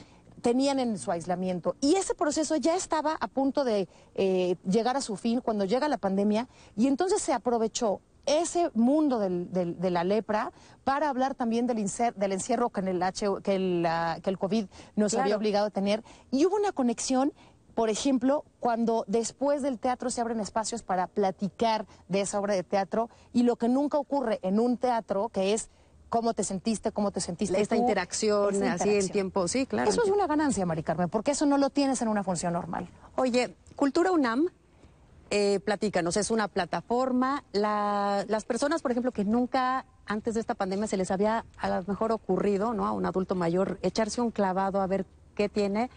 tenían 0.43 0.79
en 0.79 0.99
su 0.99 1.11
aislamiento. 1.11 1.75
Y 1.81 1.97
ese 1.97 2.15
proceso 2.15 2.57
ya 2.57 2.77
estaba 2.77 3.17
a 3.21 3.27
punto 3.27 3.65
de 3.65 3.89
eh, 4.15 4.57
llegar 4.69 4.97
a 4.97 5.01
su 5.01 5.17
fin 5.17 5.41
cuando 5.41 5.65
llega 5.65 5.89
la 5.89 5.99
pandemia 5.99 6.49
y 6.77 6.87
entonces 6.87 7.21
se 7.21 7.33
aprovechó 7.33 8.01
ese 8.27 8.71
mundo 8.75 9.19
de 9.19 9.91
la 9.91 10.05
lepra 10.05 10.53
para 10.85 11.09
hablar 11.09 11.35
también 11.35 11.67
del, 11.67 11.77
del 12.17 12.33
encierro 12.33 12.71
que, 12.71 12.81
el, 12.81 13.03
H, 13.03 13.27
que, 13.43 13.55
el, 13.55 13.87
que 14.23 14.31
el 14.31 14.39
COVID 14.39 14.67
nos 14.97 15.15
había 15.15 15.37
obligado 15.37 15.67
a 15.67 15.71
tener. 15.71 16.03
Y 16.31 16.45
hubo 16.47 16.57
una 16.57 16.73
conexión 16.73 17.33
por 17.77 17.91
ejemplo, 17.91 18.47
cuando 18.59 19.05
después 19.07 19.61
del 19.61 19.79
teatro 19.79 20.09
se 20.09 20.23
abren 20.23 20.41
espacios 20.41 20.83
para 20.83 21.09
platicar 21.09 21.85
de 22.09 22.23
esa 22.23 22.41
obra 22.41 22.55
de 22.55 22.63
teatro 22.63 23.11
y 23.35 23.43
lo 23.43 23.57
que 23.57 23.69
nunca 23.69 23.99
ocurre 23.99 24.39
en 24.41 24.59
un 24.59 24.79
teatro, 24.79 25.29
que 25.29 25.53
es 25.53 25.69
cómo 26.09 26.33
te 26.33 26.43
sentiste, 26.43 26.91
cómo 26.91 27.11
te 27.11 27.21
sentiste. 27.21 27.61
Esta 27.61 27.77
interacción, 27.77 28.63
así 28.63 28.97
en 28.97 29.11
tiempo, 29.11 29.47
sí, 29.47 29.67
claro. 29.67 29.91
Eso 29.91 30.03
es 30.03 30.11
una 30.11 30.27
ganancia, 30.27 30.65
Mari 30.65 30.83
Carmen, 30.83 31.11
porque 31.11 31.33
eso 31.33 31.45
no 31.45 31.59
lo 31.59 31.69
tienes 31.69 32.01
en 32.01 32.09
una 32.09 32.25
función 32.25 32.55
normal. 32.55 32.89
Oye, 33.17 33.55
Cultura 33.75 34.11
UNAM 34.11 34.49
eh, 35.31 35.61
platícanos, 35.65 36.17
es 36.17 36.31
una 36.31 36.49
plataforma. 36.49 37.45
las 37.53 38.45
personas, 38.45 38.83
por 38.83 38.91
ejemplo, 38.91 39.13
que 39.13 39.25
nunca 39.25 39.85
antes 40.07 40.35
de 40.35 40.41
esta 40.41 40.55
pandemia 40.55 40.87
se 40.87 40.97
les 40.97 41.11
había 41.11 41.45
a 41.59 41.69
lo 41.69 41.85
mejor 41.87 42.13
ocurrido, 42.13 42.75
¿no? 42.75 42.87
A 42.87 42.93
un 42.93 43.07
adulto 43.07 43.35
mayor, 43.35 43.79
echarse 43.83 44.21
un 44.21 44.31
clavado 44.31 44.81
a 44.81 44.87
ver 44.87 45.05
qué 45.35 45.49
tiene. 45.49 45.91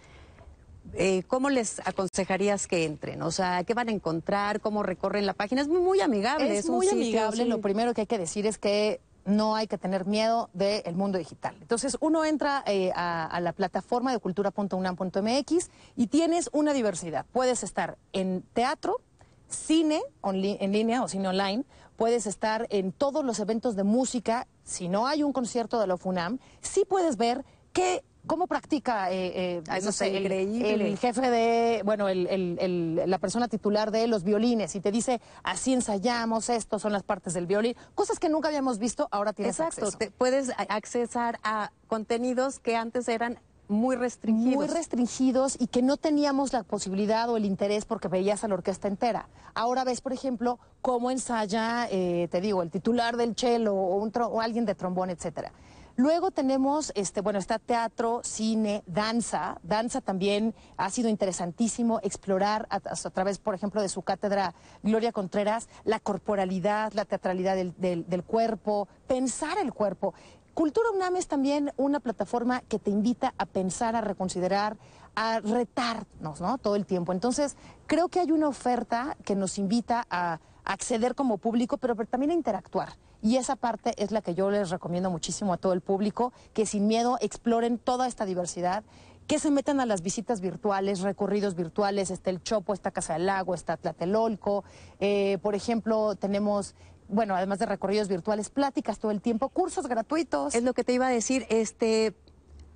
Eh, 0.94 1.24
¿Cómo 1.28 1.52
les 1.52 1.80
aconsejarías 1.86 2.66
que 2.66 2.86
entren? 2.86 3.22
O 3.22 3.32
sea, 3.32 3.64
¿qué 3.64 3.76
van 3.76 3.90
a 3.90 3.92
encontrar? 3.92 4.60
¿Cómo 4.62 4.82
recorren 4.82 5.28
la 5.28 5.34
página? 5.34 5.62
Es 5.62 5.68
muy 5.68 6.02
amigable. 6.02 6.58
Es, 6.58 6.68
muy 6.68 6.90
amigable. 6.90 7.46
Lo 7.46 7.62
primero 7.62 7.94
que 7.94 8.02
hay 8.02 8.08
que 8.08 8.18
decir 8.18 8.48
es 8.48 8.58
que 8.58 9.00
no 9.26 9.56
hay 9.56 9.68
que 9.68 9.78
tener 9.78 10.08
miedo 10.08 10.50
del 10.54 10.96
mundo 10.96 11.20
digital. 11.20 11.56
Entonces, 11.62 11.98
uno 12.00 12.26
entra 12.26 12.64
eh, 12.66 12.92
a, 12.96 13.26
a, 13.26 13.40
la 13.42 13.54
plataforma 13.54 14.12
de 14.12 14.18
cultura.unam.mx 14.18 15.70
y 15.96 16.08
tienes 16.08 16.50
una 16.52 16.74
diversidad. 16.74 17.28
Puedes 17.32 17.62
estar 17.62 17.98
en 18.12 18.44
teatro, 18.54 19.02
cine 19.50 20.02
en 20.24 20.72
línea 20.72 21.04
o 21.04 21.08
cine 21.08 21.28
online, 21.28 21.64
puedes 21.98 22.28
estar 22.28 22.68
en 22.70 22.92
todos 22.92 23.26
los 23.26 23.40
eventos 23.40 23.76
de 23.76 23.84
música. 23.84 24.48
Si 24.64 24.88
no 24.88 25.08
hay 25.08 25.24
un 25.24 25.34
concierto 25.34 25.80
de 25.80 25.88
la 25.88 25.98
FUNAM, 25.98 26.40
sí 26.62 26.86
puedes 26.88 27.18
ver 27.18 27.44
qué 27.74 28.04
¿Cómo 28.28 28.48
practica 28.48 29.10
eh, 29.12 29.62
eh, 29.66 29.82
no 29.82 29.92
sé, 29.94 30.16
el- 30.18 30.98
jefe 31.00 31.22
de, 31.32 31.82
bueno, 31.84 32.10
el- 32.10 33.02
la 33.08 33.18
persona 33.18 33.48
titular 33.48 33.92
de 33.92 34.08
los 34.08 34.24
violines 34.24 34.76
y 34.76 34.82
te 34.82 34.92
dice, 34.92 35.22
así 35.42 35.74
ensayamos, 35.74 36.50
esto 36.50 36.78
son 36.80 36.92
las 36.92 37.02
partes 37.02 37.34
del 37.34 37.48
violín, 37.48 37.76
cosas 37.96 38.20
que 38.20 38.28
nunca 38.30 38.50
habíamos 38.50 38.78
visto, 38.78 39.08
ahora 39.12 39.32
tienes 39.34 39.58
Exacto, 39.58 39.86
acceso. 39.86 39.98
te- 39.98 40.12
puedes 40.12 40.52
accesar 40.58 41.40
a 41.44 41.72
contenidos 41.88 42.60
que 42.60 42.76
antes 42.76 43.08
eran 43.08 43.40
muy 43.70 43.96
restringidos. 43.96 44.56
muy 44.56 44.68
restringidos 44.68 45.56
y 45.60 45.68
que 45.68 45.82
no 45.82 45.96
teníamos 45.96 46.52
la 46.52 46.64
posibilidad 46.64 47.30
o 47.30 47.38
el 47.38 47.46
interés 47.46 47.86
porque 47.86 48.08
veías 48.10 48.44
a 48.44 48.48
la 48.50 48.56
orquesta 48.56 48.88
entera. 48.90 49.30
Ahora 49.54 49.84
ves, 49.86 50.02
por 50.02 50.12
ejemplo, 50.12 50.60
cómo 50.82 51.12
ensaya, 51.12 51.88
eh, 51.90 52.28
te 52.30 52.42
digo, 52.42 52.62
el 52.64 52.72
titular 52.72 53.16
del 53.16 53.36
cello 53.36 53.74
o, 53.74 53.96
un 53.98 54.12
tro- 54.12 54.28
o 54.32 54.42
alguien 54.42 54.66
de 54.66 54.76
trombón, 54.76 55.10
etcétera. 55.10 55.54
Luego 55.96 56.32
tenemos, 56.32 56.94
este, 56.96 57.20
bueno, 57.20 57.40
está 57.40 57.60
teatro, 57.60 58.22
cine, 58.24 58.84
danza. 58.88 59.60
Danza 59.64 60.00
también 60.00 60.56
ha 60.78 60.90
sido 60.92 61.10
interesantísimo 61.10 62.00
explorar 62.04 62.68
a, 62.70 62.78
a 62.78 63.10
través, 63.10 63.38
por 63.38 63.54
ejemplo, 63.54 63.82
de 63.82 63.90
su 63.90 64.02
cátedra 64.02 64.54
Gloria 64.82 65.12
Contreras, 65.12 65.68
la 65.84 66.00
corporalidad, 66.00 66.94
la 66.94 67.04
teatralidad 67.04 67.56
del, 67.58 67.74
del- 67.78 68.08
del 68.08 68.24
cuerpo, 68.24 68.88
pensar 69.08 69.58
el 69.58 69.74
cuerpo. 69.74 70.14
Cultura 70.54 70.90
UNAM 70.94 71.16
es 71.16 71.28
también 71.28 71.72
una 71.78 72.00
plataforma 72.00 72.62
que 72.62 72.80
te 72.80 72.92
invita 72.92 73.34
a 73.38 73.46
pensar, 73.46 73.96
a 73.96 74.02
reconsiderar, 74.02 74.78
a 75.16 75.40
retarnos, 75.40 76.42
¿no? 76.42 76.58
Todo 76.58 76.76
el 76.76 76.86
tiempo. 76.86 77.12
Entonces, 77.12 77.56
creo 77.88 78.10
que 78.10 78.20
hay 78.20 78.32
una 78.32 78.48
oferta 78.48 79.18
que 79.24 79.36
nos 79.36 79.58
invita 79.58 80.06
a 80.10 80.40
acceder 80.66 81.16
como 81.16 81.38
público, 81.38 81.78
pero, 81.78 81.96
también 81.96 82.32
a 82.32 82.36
interactuar. 82.36 82.94
Y 83.22 83.38
esa 83.38 83.56
parte 83.56 83.94
es 83.98 84.12
la 84.12 84.22
que 84.22 84.36
yo 84.36 84.50
les 84.50 84.70
recomiendo 84.70 85.10
muchísimo 85.10 85.52
a 85.54 85.58
todo 85.58 85.74
el 85.74 85.82
público, 85.82 86.32
que 86.54 86.66
sin 86.66 86.88
miedo 86.88 87.18
exploren 87.22 87.78
toda 87.78 88.08
esta 88.08 88.26
diversidad, 88.26 88.84
que 89.28 89.40
se 89.40 89.52
metan 89.52 89.80
a 89.80 89.86
las 89.86 90.02
visitas 90.02 90.42
virtuales, 90.42 91.02
recorridos 91.02 91.56
virtuales, 91.56 92.12
está 92.12 92.30
el 92.30 92.42
Chopo, 92.42 92.74
está 92.74 92.92
Casa 92.92 93.14
del 93.14 93.26
Lago, 93.26 93.54
está 93.54 93.78
Tlatelolco, 93.78 94.64
eh, 95.00 95.38
por 95.42 95.54
ejemplo, 95.54 96.16
tenemos, 96.16 96.76
bueno, 97.10 97.36
además 97.36 97.60
de 97.60 97.66
recorridos 97.66 98.08
virtuales, 98.08 98.50
pláticas 98.50 99.00
todo 99.00 99.12
el 99.12 99.22
tiempo, 99.22 99.50
cursos 99.50 99.88
gratuitos. 99.88 100.54
Es 100.56 100.64
lo 100.64 100.74
que 100.74 100.84
te 100.84 100.94
iba 100.94 101.08
a 101.08 101.10
decir, 101.10 101.46
este, 101.50 102.14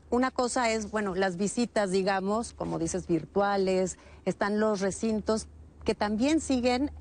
una 0.10 0.32
cosa 0.32 0.70
es, 0.72 0.92
bueno, 0.92 1.16
las 1.16 1.38
visitas, 1.38 1.92
digamos, 1.92 2.54
como 2.54 2.80
dices, 2.80 3.08
virtuales, 3.08 3.98
están 4.26 4.60
los 4.60 4.82
recintos 4.82 5.48
que 5.86 5.96
también 5.96 6.42
siguen 6.42 6.92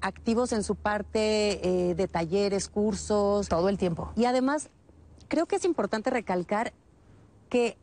activos 0.00 0.52
en 0.52 0.62
su 0.62 0.74
parte 0.76 1.88
eh, 1.90 1.94
de 1.94 2.06
talleres, 2.08 2.68
cursos. 2.68 3.48
todo 3.48 3.68
el 3.68 3.78
tiempo. 3.78 4.12
Y 4.14 4.26
además, 4.26 4.68
creo 5.28 5.46
que 5.46 5.56
es 5.56 5.64
importante 5.64 6.10
recalcar 6.10 6.72
que 7.48 7.76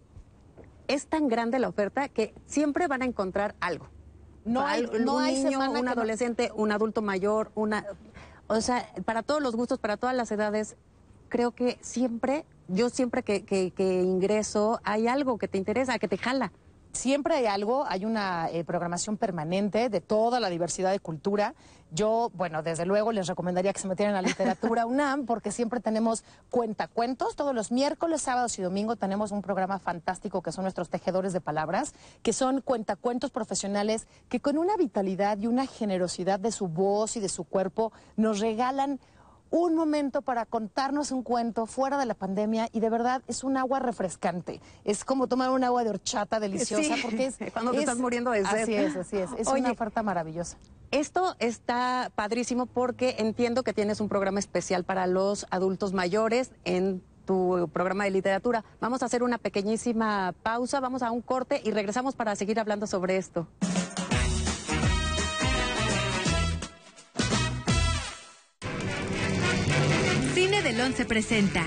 es 0.88 1.08
tan 1.08 1.27
grande 1.27 1.58
la 1.60 1.68
oferta 1.68 2.08
que 2.10 2.34
siempre 2.46 2.88
van 2.88 3.01
a 3.01 3.06
encontrar 3.06 3.56
algo. 3.60 3.88
No 4.46 4.62
hay- 4.62 4.88
no 5.04 5.15
un 5.15 5.24
hay 5.24 5.44
niño, 5.44 5.60
un 5.60 5.86
no- 5.86 5.92
adolescente, 5.92 6.51
un 6.54 6.72
adulto 6.72 7.01
mayor, 7.01 7.51
una... 7.56 7.84
O 8.48 8.62
sea, 8.62 8.88
para 9.06 9.24
todos 9.24 9.42
los 9.42 9.56
gustos, 9.56 9.80
para 9.80 9.98
todas 9.98 10.16
las 10.16 10.32
edades, 10.32 10.75
creo 11.30 11.52
que 11.52 11.78
siempre, 11.82 12.46
yo 12.68 12.90
siempre 12.90 13.24
que, 13.24 13.44
que- 13.46 13.72
que 13.72 14.02
ingreso, 14.02 14.80
hay 14.84 15.08
algo 15.08 15.38
que 15.38 15.48
te 15.48 15.58
interesa, 15.58 15.98
que 16.00 16.08
te 16.08 16.18
jala. 16.18 16.52
Siempre 16.96 17.36
hay 17.36 17.46
algo, 17.46 17.86
hay 17.88 18.06
una 18.06 18.50
eh, 18.50 18.64
programación 18.64 19.18
permanente 19.18 19.90
de 19.90 20.00
toda 20.00 20.40
la 20.40 20.50
diversidad 20.50 20.92
de 20.92 21.00
cultura. 21.00 21.54
Yo, 21.92 22.32
bueno, 22.34 22.64
desde 22.64 22.86
luego 22.86 23.12
les 23.12 23.28
recomendaría 23.28 23.74
que 23.74 23.80
se 23.80 23.88
metieran 23.88 24.16
a 24.16 24.22
la 24.22 24.28
literatura 24.28 24.86
UNAM 24.88 25.25
porque 25.25 25.52
siempre 25.52 25.82
tenemos 25.82 26.24
cuentacuentos. 26.50 27.36
Todos 27.36 27.54
los 27.54 27.70
miércoles, 27.70 28.22
sábados 28.22 28.58
y 28.60 28.62
domingo 28.62 28.96
tenemos 28.96 29.32
un 29.32 29.42
programa 29.42 29.78
fantástico 29.78 30.42
que 30.42 30.54
son 30.54 30.64
nuestros 30.64 30.90
tejedores 30.90 31.34
de 31.34 31.42
palabras, 31.42 31.94
que 32.24 32.32
son 32.32 32.62
cuentacuentos 32.62 33.30
profesionales 33.30 34.08
que 34.30 34.40
con 34.40 34.58
una 34.58 34.78
vitalidad 34.78 35.38
y 35.38 35.48
una 35.48 35.68
generosidad 35.68 36.40
de 36.40 36.54
su 36.54 36.70
voz 36.70 37.18
y 37.18 37.20
de 37.20 37.30
su 37.30 37.44
cuerpo 37.44 37.92
nos 38.16 38.40
regalan 38.40 39.02
un 39.52 39.75
momento 39.75 40.22
para 40.22 40.46
contarnos 40.46 41.12
un 41.12 41.24
cuento 41.24 41.66
fuera 41.66 41.98
de 41.98 42.06
la 42.06 42.14
pandemia 42.14 42.68
y 42.72 42.80
de 42.80 42.90
verdad 42.90 43.22
es 43.28 43.44
un 43.44 43.58
agua 43.58 43.80
refrescante. 43.80 44.62
Es 44.84 45.06
como 45.06 45.28
tomar 45.28 45.50
un 45.52 45.64
agua 45.64 45.84
de 45.84 45.92
horchata 45.92 46.40
deliciosa 46.40 46.96
Sí, 46.96 47.02
porque 47.02 47.25
es 47.28 47.38
cuando 47.54 47.72
te 47.72 47.78
es- 47.78 47.84
estás 47.84 47.98
muriendo 47.98 48.32
de 48.32 48.46
sed. 48.46 48.64
Así 48.64 48.74
es, 48.75 48.96
así 48.96 49.18
es. 49.18 49.30
Es 49.38 49.48
Oye, 49.48 49.62
una 49.62 49.72
oferta 49.72 50.04
maravillosa. 50.04 50.58
Esto 50.92 51.36
está 51.40 52.12
padrísimo 52.16 52.66
porque 52.66 53.16
entiendo 53.20 53.64
que 53.64 53.74
tienes 53.74 54.00
un 54.02 54.10
programa 54.10 54.40
especial 54.40 54.84
para 54.84 55.08
los 55.08 55.46
adultos 55.50 55.94
mayores 55.94 56.52
en 56.64 57.02
tu 57.25 57.70
programa 57.74 58.04
de 58.04 58.12
literatura. 58.12 58.64
Vamos 58.80 59.02
a 59.02 59.06
hacer 59.08 59.24
una 59.24 59.38
pequeñísima 59.40 60.34
pausa, 60.44 60.80
vamos 60.80 61.02
a 61.02 61.10
un 61.12 61.22
corte 61.22 61.60
y 61.64 61.72
regresamos 61.72 62.16
para 62.16 62.36
seguir 62.36 62.60
hablando 62.60 62.86
sobre 62.88 63.18
esto. 63.18 63.48
11 70.96 71.06
presenta 71.08 71.66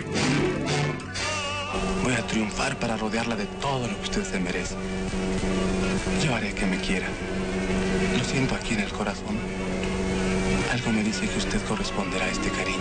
Voy 2.02 2.14
a 2.14 2.26
triunfar 2.26 2.78
para 2.78 2.96
rodearla 2.96 3.36
de 3.36 3.44
todo 3.60 3.86
lo 3.86 3.94
que 3.96 4.02
usted 4.04 4.24
se 4.24 4.40
merece. 4.40 4.74
Yo 6.24 6.34
haré 6.34 6.54
que 6.54 6.64
me 6.64 6.78
quiera. 6.78 7.08
Lo 8.16 8.24
siento 8.24 8.54
aquí 8.54 8.72
en 8.72 8.80
el 8.80 8.88
corazón. 8.90 9.36
Algo 10.72 10.92
me 10.92 11.02
dice 11.02 11.28
que 11.28 11.36
usted 11.36 11.60
corresponderá 11.66 12.24
a 12.24 12.30
este 12.30 12.48
cariño. 12.48 12.78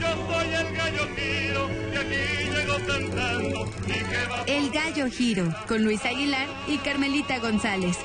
Yo 0.00 0.32
soy 0.32 0.54
el 0.54 0.74
gallo 0.74 1.08
giro 1.14 1.68
que 1.92 1.98
aquí 1.98 2.50
llego 2.56 2.86
cantando 2.86 3.70
y 3.86 3.92
que 3.92 4.26
va 4.30 4.44
El 4.46 4.70
Gallo 4.70 5.10
Giro 5.10 5.54
con 5.68 5.84
Luis 5.84 6.02
Aguilar 6.06 6.48
y 6.68 6.78
Carmelita 6.78 7.38
González. 7.38 7.98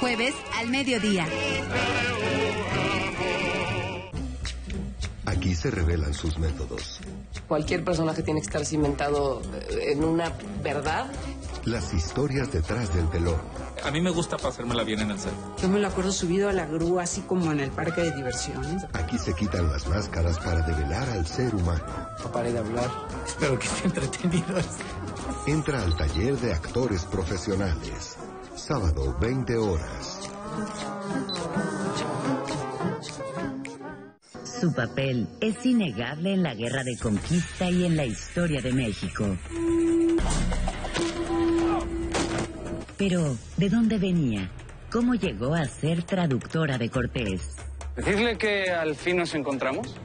Jueves 0.00 0.34
al 0.58 0.70
mediodía. 0.70 1.24
Aquí 5.42 5.56
se 5.56 5.72
revelan 5.72 6.14
sus 6.14 6.38
métodos, 6.38 7.00
Cualquier 7.48 7.82
personaje 7.82 8.22
tiene 8.22 8.40
que 8.40 8.46
estar 8.46 8.64
cimentado 8.64 9.42
eh, 9.70 9.90
en 9.90 10.04
una 10.04 10.32
verdad. 10.62 11.10
las 11.64 11.92
historias 11.92 12.52
detrás 12.52 12.94
del 12.94 13.10
telón, 13.10 13.40
A 13.82 13.90
mí 13.90 14.00
me 14.00 14.10
gusta 14.10 14.36
pasármela 14.36 14.84
bien 14.84 15.00
en 15.00 15.10
el 15.10 15.18
set. 15.18 15.32
Yo 15.60 15.68
me 15.68 15.80
lo 15.80 15.88
acuerdo 15.88 16.12
subido 16.12 16.48
a 16.48 16.52
la 16.52 16.66
grúa, 16.66 17.02
así 17.02 17.22
como 17.22 17.50
en 17.50 17.58
el 17.58 17.72
parque 17.72 18.02
de 18.02 18.12
diversiones. 18.12 18.84
aquí 18.92 19.18
se 19.18 19.34
quitan 19.34 19.68
las 19.68 19.88
máscaras 19.88 20.38
para 20.38 20.60
develar 20.64 21.10
al 21.10 21.26
ser 21.26 21.52
humano. 21.56 21.82
No 22.22 22.30
pare 22.30 22.52
de 22.52 22.60
hablar. 22.60 22.88
Espero 23.26 23.58
que 23.58 23.66
esté 23.66 23.86
entretenido. 23.88 24.60
Entra 25.48 25.82
al 25.82 25.96
taller 25.96 26.36
de 26.36 26.52
actores 26.52 27.04
profesionales, 27.06 28.14
sábado 28.54 29.16
20 29.20 29.56
horas. 29.56 30.20
Su 34.62 34.72
papel 34.72 35.26
es 35.40 35.66
innegable 35.66 36.34
en 36.34 36.44
la 36.44 36.54
guerra 36.54 36.84
de 36.84 36.96
conquista 36.96 37.68
y 37.68 37.84
en 37.84 37.96
la 37.96 38.06
historia 38.06 38.62
de 38.62 38.72
México. 38.72 39.36
Pero, 42.96 43.36
¿de 43.56 43.68
dónde 43.68 43.98
venía? 43.98 44.52
¿Cómo 44.92 45.16
llegó 45.16 45.52
a 45.56 45.64
ser 45.64 46.04
traductora 46.04 46.78
de 46.78 46.90
Cortés? 46.90 47.56
Decirle 47.96 48.38
que 48.38 48.70
al 48.70 48.94
fin 48.94 49.16
nos 49.16 49.34
encontramos. 49.34 49.96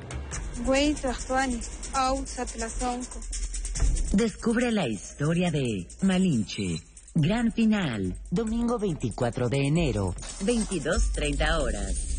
Descubre 4.11 4.71
la 4.71 4.87
historia 4.87 5.51
de 5.51 5.87
Malinche. 6.01 6.81
Gran 7.13 7.51
final, 7.51 8.15
domingo 8.31 8.79
24 8.79 9.49
de 9.49 9.67
enero, 9.67 10.15
22.30 10.43 11.61
horas. 11.61 12.16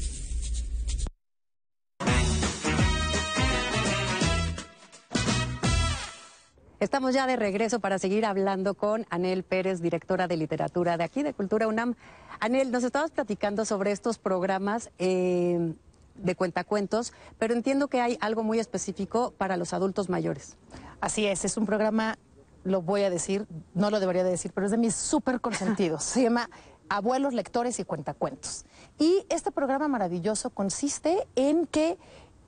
Estamos 6.80 7.12
ya 7.12 7.26
de 7.26 7.34
regreso 7.34 7.80
para 7.80 7.98
seguir 7.98 8.24
hablando 8.24 8.74
con 8.74 9.04
Anel 9.10 9.42
Pérez, 9.42 9.82
directora 9.82 10.28
de 10.28 10.36
literatura 10.36 10.96
de 10.96 11.02
aquí, 11.02 11.24
de 11.24 11.34
Cultura 11.34 11.66
UNAM. 11.66 11.96
Anel, 12.38 12.70
nos 12.70 12.84
estabas 12.84 13.10
platicando 13.10 13.64
sobre 13.64 13.90
estos 13.90 14.18
programas 14.18 14.90
eh, 15.00 15.74
de 16.14 16.34
cuentacuentos, 16.36 17.12
pero 17.36 17.54
entiendo 17.54 17.88
que 17.88 18.00
hay 18.00 18.16
algo 18.20 18.44
muy 18.44 18.60
específico 18.60 19.34
para 19.36 19.56
los 19.56 19.72
adultos 19.72 20.08
mayores. 20.08 20.56
Así 21.00 21.26
es, 21.26 21.44
es 21.44 21.56
un 21.56 21.66
programa, 21.66 22.16
lo 22.62 22.80
voy 22.80 23.02
a 23.02 23.10
decir, 23.10 23.48
no 23.74 23.90
lo 23.90 23.98
debería 23.98 24.22
de 24.22 24.30
decir, 24.30 24.52
pero 24.54 24.66
es 24.66 24.70
de 24.70 24.78
mis 24.78 24.94
súper 24.94 25.40
consentidos. 25.40 26.04
Se 26.04 26.22
llama 26.22 26.48
Abuelos, 26.88 27.34
Lectores 27.34 27.80
y 27.80 27.84
Cuentacuentos. 27.84 28.66
Y 29.00 29.26
este 29.30 29.50
programa 29.50 29.88
maravilloso 29.88 30.50
consiste 30.50 31.26
en 31.34 31.66
que 31.66 31.98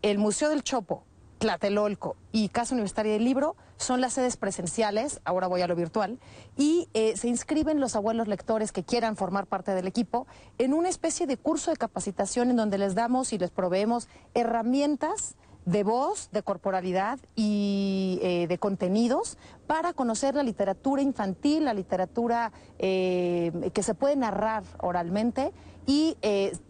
el 0.03 0.19
Museo 0.19 0.51
del 0.51 0.63
Chopo, 0.63 1.03
Tlatelolco 1.41 2.17
y 2.33 2.51
Casa 2.51 2.75
Universitaria 2.75 3.15
del 3.15 3.25
Libro 3.25 3.57
son 3.79 4.03
las 4.03 4.13
sedes 4.13 4.37
presenciales, 4.37 5.23
ahora 5.25 5.47
voy 5.47 5.63
a 5.63 5.67
lo 5.67 5.75
virtual, 5.75 6.19
y 6.55 6.91
eh, 6.93 7.17
se 7.17 7.29
inscriben 7.29 7.81
los 7.81 7.97
abuelos 7.97 8.29
lectores 8.29 8.73
que 8.73 8.85
quieran 8.85 9.17
formar 9.17 9.47
parte 9.47 9.75
del 9.75 9.87
equipo 9.87 10.27
en 10.59 10.75
una 10.75 10.91
especie 10.91 11.27
de 11.27 11.39
curso 11.39 11.71
de 11.71 11.79
capacitación 11.79 12.51
en 12.51 12.57
donde 12.57 12.77
les 12.77 12.95
damos 12.95 13.33
y 13.33 13.39
les 13.39 13.51
proveemos 13.51 14.07
herramientas 14.35 15.35
de 15.65 15.83
voz, 15.83 16.29
de 16.31 16.43
corporalidad 16.43 17.19
y 17.37 18.19
eh, 18.23 18.47
de 18.47 18.59
contenidos 18.59 19.39
para 19.67 19.95
conocer 19.95 20.35
la 20.35 20.43
literatura 20.43 21.01
infantil, 21.01 21.65
la 21.65 21.73
literatura 21.73 22.53
eh, 22.79 23.71
que 23.73 23.83
se 23.83 23.95
puede 23.95 24.15
narrar 24.15 24.63
oralmente 24.81 25.53
y 25.87 26.19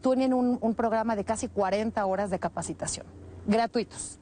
tienen 0.00 0.32
un 0.32 0.74
programa 0.76 1.16
de 1.16 1.24
casi 1.24 1.48
40 1.48 2.06
horas 2.06 2.30
de 2.30 2.38
capacitación, 2.38 3.04
gratuitos. 3.46 4.19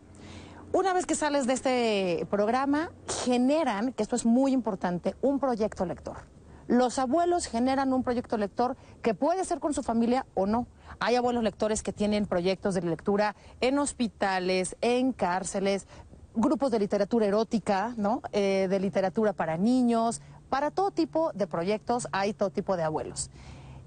Una 0.72 0.92
vez 0.92 1.06
que 1.06 1.14
sales 1.14 1.46
de 1.46 1.54
este 1.54 2.26
programa, 2.30 2.90
generan, 3.25 3.94
que 3.94 4.02
esto 4.02 4.16
es 4.16 4.26
muy 4.26 4.52
importante, 4.52 5.16
un 5.22 5.40
proyecto 5.40 5.87
lector. 5.87 6.18
Los 6.66 6.98
abuelos 6.98 7.46
generan 7.46 7.94
un 7.94 8.02
proyecto 8.02 8.37
lector 8.37 8.76
que 9.00 9.14
puede 9.14 9.46
ser 9.46 9.60
con 9.60 9.72
su 9.72 9.82
familia 9.82 10.26
o 10.34 10.46
no. 10.46 10.66
Hay 11.00 11.16
abuelos 11.16 11.42
lectores 11.42 11.82
que 11.82 11.94
tienen 11.94 12.26
proyectos 12.26 12.75
de 12.75 12.82
lectura 12.82 13.34
en 13.62 13.78
hospitales, 13.78 14.76
en 14.82 15.14
cárceles, 15.14 15.87
grupos 16.34 16.70
de 16.70 16.80
literatura 16.80 17.25
erótica, 17.25 17.94
¿no? 17.96 18.20
Eh, 18.32 18.66
de 18.68 18.78
literatura 18.78 19.32
para 19.32 19.56
niños. 19.56 20.20
Para 20.50 20.70
todo 20.70 20.90
tipo 20.90 21.32
de 21.32 21.46
proyectos 21.46 22.08
hay 22.12 22.34
todo 22.34 22.50
tipo 22.50 22.76
de 22.76 22.82
abuelos. 22.82 23.30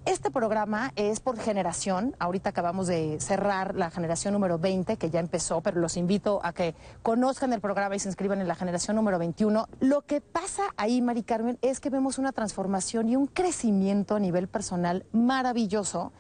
Este 0.06 0.32
programa 0.32 0.92
es 0.96 1.20
por 1.20 1.38
generación. 1.38 2.16
Ahorita 2.18 2.50
acabamos 2.50 2.88
de 2.88 3.20
cerrar 3.20 3.76
la 3.76 3.92
generación 3.92 4.34
número 4.34 4.58
20, 4.58 4.98
que 4.98 5.12
ya 5.12 5.20
empezó, 5.20 5.62
pero 5.62 5.80
los 5.80 5.96
invito 5.96 6.40
a 6.44 6.54
que 6.54 6.74
conozcan 7.04 7.54
el 7.54 7.62
programa 7.62 7.96
y 7.96 8.00
se 8.00 8.10
inscriban 8.10 8.42
en 8.42 8.48
la 8.48 8.56
generación 8.56 8.96
número 8.96 9.20
21. 9.20 9.68
Lo 9.80 10.02
que 10.02 10.20
pasa 10.20 10.64
ahí, 10.76 11.04
Mari 11.04 11.22
Carmen, 11.22 11.60
es 11.62 11.80
que 11.80 11.92
vemos 11.92 12.18
una 12.18 12.32
transformación 12.32 13.10
y 13.10 13.16
un 13.16 13.28
crecimiento 13.28 14.16
a 14.16 14.20
nivel 14.20 14.48
personal 14.48 15.06
maravilloso. 15.12 16.12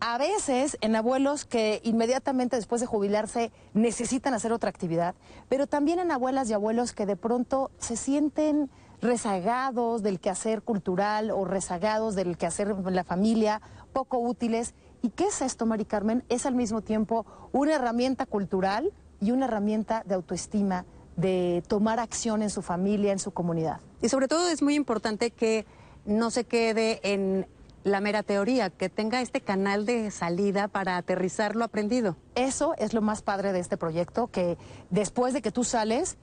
A 0.00 0.16
veces 0.16 0.78
en 0.80 0.96
abuelos 0.96 1.44
que 1.44 1.82
inmediatamente 1.84 2.56
después 2.56 2.80
de 2.80 2.86
jubilarse 2.86 3.52
necesitan 3.74 4.32
hacer 4.32 4.54
otra 4.54 4.70
actividad, 4.70 5.14
pero 5.50 5.66
también 5.66 5.98
en 5.98 6.12
abuelas 6.12 6.48
y 6.48 6.54
abuelos 6.54 6.94
que 6.94 7.04
de 7.04 7.16
pronto 7.16 7.70
se 7.78 7.96
sienten 7.96 8.70
rezagados 9.00 10.02
del 10.02 10.20
quehacer 10.20 10.62
cultural 10.62 11.30
o 11.30 11.44
rezagados 11.44 12.14
del 12.14 12.36
quehacer 12.36 12.68
en 12.70 12.94
la 12.94 13.04
familia, 13.04 13.60
poco 13.92 14.18
útiles. 14.18 14.74
¿Y 15.02 15.10
qué 15.10 15.24
es 15.24 15.42
esto, 15.42 15.66
Mari 15.66 15.84
Carmen? 15.84 16.24
Es 16.28 16.46
al 16.46 16.54
mismo 16.54 16.82
tiempo 16.82 17.24
una 17.52 17.74
herramienta 17.74 18.26
cultural 18.26 18.92
y 19.20 19.30
una 19.30 19.46
herramienta 19.46 20.02
de 20.06 20.14
autoestima, 20.14 20.84
de 21.16 21.62
tomar 21.68 22.00
acción 22.00 22.42
en 22.42 22.50
su 22.50 22.62
familia, 22.62 23.12
en 23.12 23.18
su 23.18 23.32
comunidad. 23.32 23.80
Y 24.02 24.08
sobre 24.08 24.28
todo 24.28 24.48
es 24.48 24.62
muy 24.62 24.74
importante 24.74 25.30
que 25.30 25.66
no 26.04 26.30
se 26.30 26.44
quede 26.44 27.00
en 27.02 27.46
la 27.84 28.00
mera 28.00 28.22
teoría, 28.22 28.70
que 28.70 28.88
tenga 28.88 29.20
este 29.20 29.40
canal 29.40 29.86
de 29.86 30.10
salida 30.10 30.68
para 30.68 30.96
aterrizar 30.96 31.56
lo 31.56 31.64
aprendido. 31.64 32.16
Eso 32.34 32.74
es 32.78 32.92
lo 32.92 33.02
más 33.02 33.22
padre 33.22 33.52
de 33.52 33.60
este 33.60 33.76
proyecto, 33.76 34.28
que 34.28 34.58
después 34.90 35.32
de 35.32 35.42
que 35.42 35.52
tú 35.52 35.64
sales, 35.64 36.16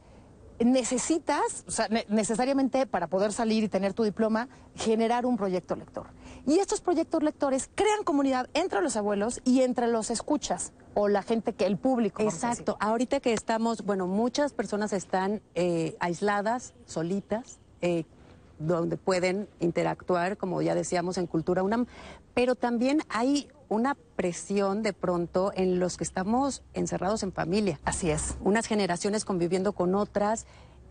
necesitas, 0.59 1.63
o 1.67 1.71
sea, 1.71 1.87
ne- 1.89 2.05
necesariamente 2.09 2.85
para 2.85 3.07
poder 3.07 3.33
salir 3.33 3.63
y 3.63 3.67
tener 3.69 3.93
tu 3.93 4.03
diploma, 4.03 4.47
generar 4.75 5.25
un 5.25 5.37
proyecto 5.37 5.75
lector. 5.75 6.07
Y 6.45 6.59
estos 6.59 6.81
proyectos 6.81 7.23
lectores 7.23 7.69
crean 7.75 8.03
comunidad 8.03 8.49
entre 8.53 8.81
los 8.81 8.95
abuelos 8.95 9.41
y 9.43 9.61
entre 9.61 9.87
los 9.87 10.09
escuchas 10.11 10.73
o 10.93 11.07
la 11.07 11.23
gente 11.23 11.53
que, 11.53 11.65
el 11.65 11.77
público. 11.77 12.21
Exacto. 12.21 12.77
Ahorita 12.79 13.19
que 13.19 13.33
estamos, 13.33 13.83
bueno, 13.83 14.07
muchas 14.07 14.53
personas 14.53 14.93
están 14.93 15.41
eh, 15.55 15.97
aisladas, 15.99 16.73
solitas, 16.85 17.59
eh, 17.81 18.05
donde 18.59 18.95
pueden 18.95 19.49
interactuar, 19.59 20.37
como 20.37 20.61
ya 20.61 20.75
decíamos, 20.75 21.17
en 21.17 21.27
Cultura 21.27 21.63
UNAM, 21.63 21.87
pero 22.33 22.55
también 22.55 23.01
hay 23.09 23.49
una 23.69 23.95
presión 24.15 24.83
de 24.83 24.93
pronto 24.93 25.51
en 25.55 25.79
los 25.79 25.97
que 25.97 26.03
estamos 26.03 26.63
encerrados 26.73 27.23
en 27.23 27.31
familia. 27.31 27.79
Así 27.85 28.09
es. 28.09 28.37
Unas 28.41 28.65
generaciones 28.65 29.25
conviviendo 29.25 29.73
con 29.73 29.95
otras. 29.95 30.45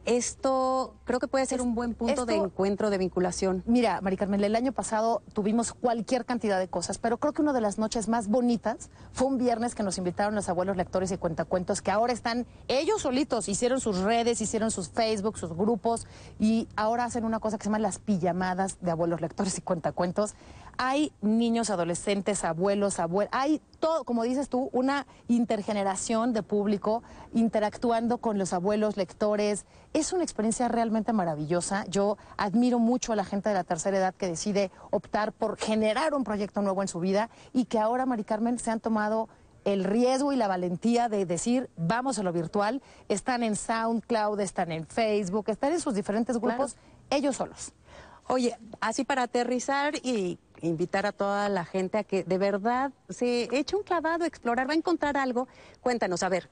Esto 0.07 0.97
creo 1.05 1.19
que 1.19 1.29
puede 1.29 1.47
ser 1.47 1.63
un 1.63 1.75
buen 1.75 1.95
punto 1.95 2.27
de 2.27 2.35
encuentro, 2.35 2.91
de 2.91 2.99
vinculación. 2.99 3.63
Mira, 3.65 4.03
Mari 4.03 4.19
Carmen, 4.19 4.45
el 4.45 4.55
año 4.55 4.73
pasado 4.73 5.23
tuvimos 5.33 5.73
cualquier 5.73 6.27
cantidad 6.27 6.59
de 6.59 6.69
cosas, 6.69 6.99
pero 6.99 7.17
creo 7.17 7.33
que 7.33 7.41
una 7.41 7.55
de 7.55 7.63
las 7.63 7.79
noches 7.79 8.07
más 8.07 8.29
bonitas 8.29 8.91
fue 9.13 9.29
un 9.29 9.39
viernes 9.39 9.75
que 9.75 9.83
nos 9.83 9.97
invitaron 9.97 10.35
los 10.35 10.51
abuelos 10.51 10.77
lectores 10.77 11.11
y 11.11 11.17
cuentacuentos, 11.17 11.81
que 11.81 11.91
ahora 11.91 12.13
están 12.13 12.45
ellos 12.69 13.01
solitos, 13.01 13.49
hicieron 13.49 13.81
sus 13.81 14.01
redes, 14.01 14.43
hicieron 14.43 14.71
sus 14.71 14.91
Facebook, 14.91 15.39
sus 15.39 15.55
grupos, 15.55 16.07
y 16.39 16.69
ahora 16.77 17.07
hacen 17.07 17.25
una 17.25 17.41
cosa 17.41 17.57
que 17.57 17.63
se 17.63 17.71
llama 17.71 17.79
las 17.79 17.99
pijamadas 17.99 18.77
de 18.83 18.91
abuelos 18.91 19.23
lectores 19.23 19.57
y 19.57 19.63
cuentacuentos. 19.63 20.35
Hay 20.77 21.13
niños, 21.21 21.71
adolescentes, 21.71 22.45
abuelos, 22.45 22.99
abuelos, 22.99 23.31
hay 23.33 23.61
todo, 23.81 24.05
como 24.05 24.23
dices 24.23 24.49
tú, 24.49 24.71
una 24.73 25.07
intergeneración 25.29 26.33
de 26.33 26.43
público 26.43 27.03
interactuando 27.33 28.19
con 28.19 28.39
los 28.39 28.53
abuelos 28.53 28.97
lectores. 28.97 29.67
Es 29.93 30.13
una 30.13 30.25
experiencia 30.25 30.69
realmente 30.69 31.13
maravillosa. 31.13 31.85
Yo 31.89 32.17
admiro 32.37 32.79
mucho 32.79 33.13
a 33.13 33.17
la 33.17 33.25
gente 33.25 33.49
de 33.49 33.55
la 33.55 33.65
tercera 33.65 33.99
edad 33.99 34.15
que 34.15 34.27
decide 34.27 34.71
optar 34.91 35.33
por 35.33 35.57
generar 35.57 36.15
un 36.15 36.25
proyecto 36.25 36.63
nuevo 36.63 36.83
en 36.83 36.89
su 36.89 37.01
vida 37.01 37.31
y 37.53 37.67
que 37.67 37.79
ahora, 37.79 38.07
Mari 38.07 38.25
Carmen, 38.25 38.59
se 38.59 38.71
han 38.71 38.81
tomado 38.81 39.29
el 39.65 39.85
riesgo 39.85 40.33
y 40.33 40.37
la 40.37 40.49
valentía 40.49 41.09
de 41.09 41.27
decir, 41.27 41.71
vamos 41.77 42.19
a 42.19 42.23
lo 42.23 42.33
virtual. 42.33 42.83
Están 43.09 43.43
en 43.43 43.57
SoundCloud, 43.57 44.41
están 44.41 44.73
en 44.73 44.87
Facebook, 44.87 45.49
están 45.49 45.73
en 45.73 45.81
sus 45.81 45.95
diferentes 45.95 46.39
grupos, 46.39 46.77
ellos 47.11 47.37
solos. 47.37 47.73
Oye, 48.27 48.57
así 48.81 49.05
para 49.05 49.23
aterrizar 49.23 49.95
y 49.97 50.39
invitar 50.65 51.07
a 51.07 51.13
toda 51.13 51.49
la 51.49 51.65
gente 51.65 51.99
a 51.99 52.05
que 52.05 52.25
de 52.25 52.39
verdad 52.39 52.93
se 53.09 53.49
eche 53.57 53.77
un 53.77 53.83
clavado, 53.83 54.25
explorar, 54.25 54.69
va 54.69 54.73
a 54.73 54.77
encontrar 54.77 55.17
algo. 55.17 55.49
Cuéntanos, 55.81 56.23
a 56.23 56.29
ver, 56.29 56.49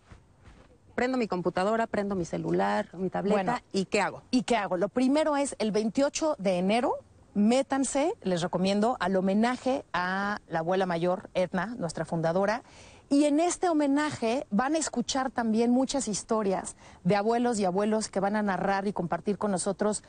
prendo 0.95 1.19
mi 1.19 1.27
computadora, 1.29 1.87
prendo 1.87 2.15
mi 2.15 2.25
celular, 2.25 2.89
mi 2.95 3.11
tableta, 3.11 3.43
Bueno. 3.43 3.59
¿y 3.73 3.87
qué 3.87 4.01
hago? 4.01 4.23
¿Y 4.31 4.43
qué 4.43 4.57
hago? 4.57 4.77
Lo 4.77 4.89
primero 4.89 5.37
es 5.37 5.57
el 5.59 5.73
28 5.73 6.37
de 6.39 6.59
enero, 6.59 6.95
métanse, 7.35 8.15
les 8.23 8.43
recomiendo, 8.43 8.97
al 9.01 9.17
homenaje 9.17 9.85
a 9.93 10.41
la 10.49 10.59
abuela 10.61 10.87
mayor, 10.87 11.31
Edna, 11.35 11.75
nuestra 11.79 12.05
fundadora. 12.05 12.63
Y 13.09 13.25
en 13.25 13.41
este 13.41 13.69
homenaje 13.69 14.47
van 14.51 14.75
a 14.75 14.79
escuchar 14.79 15.31
también 15.31 15.71
muchas 15.71 16.09
historias 16.09 16.77
de 17.05 17.17
abuelos 17.17 17.59
y 17.59 17.65
abuelos 17.67 18.09
que 18.09 18.21
van 18.21 18.37
a 18.37 18.43
narrar 18.43 18.87
y 18.87 18.93
compartir 18.95 19.37
con 19.37 19.51
nosotros 19.51 20.03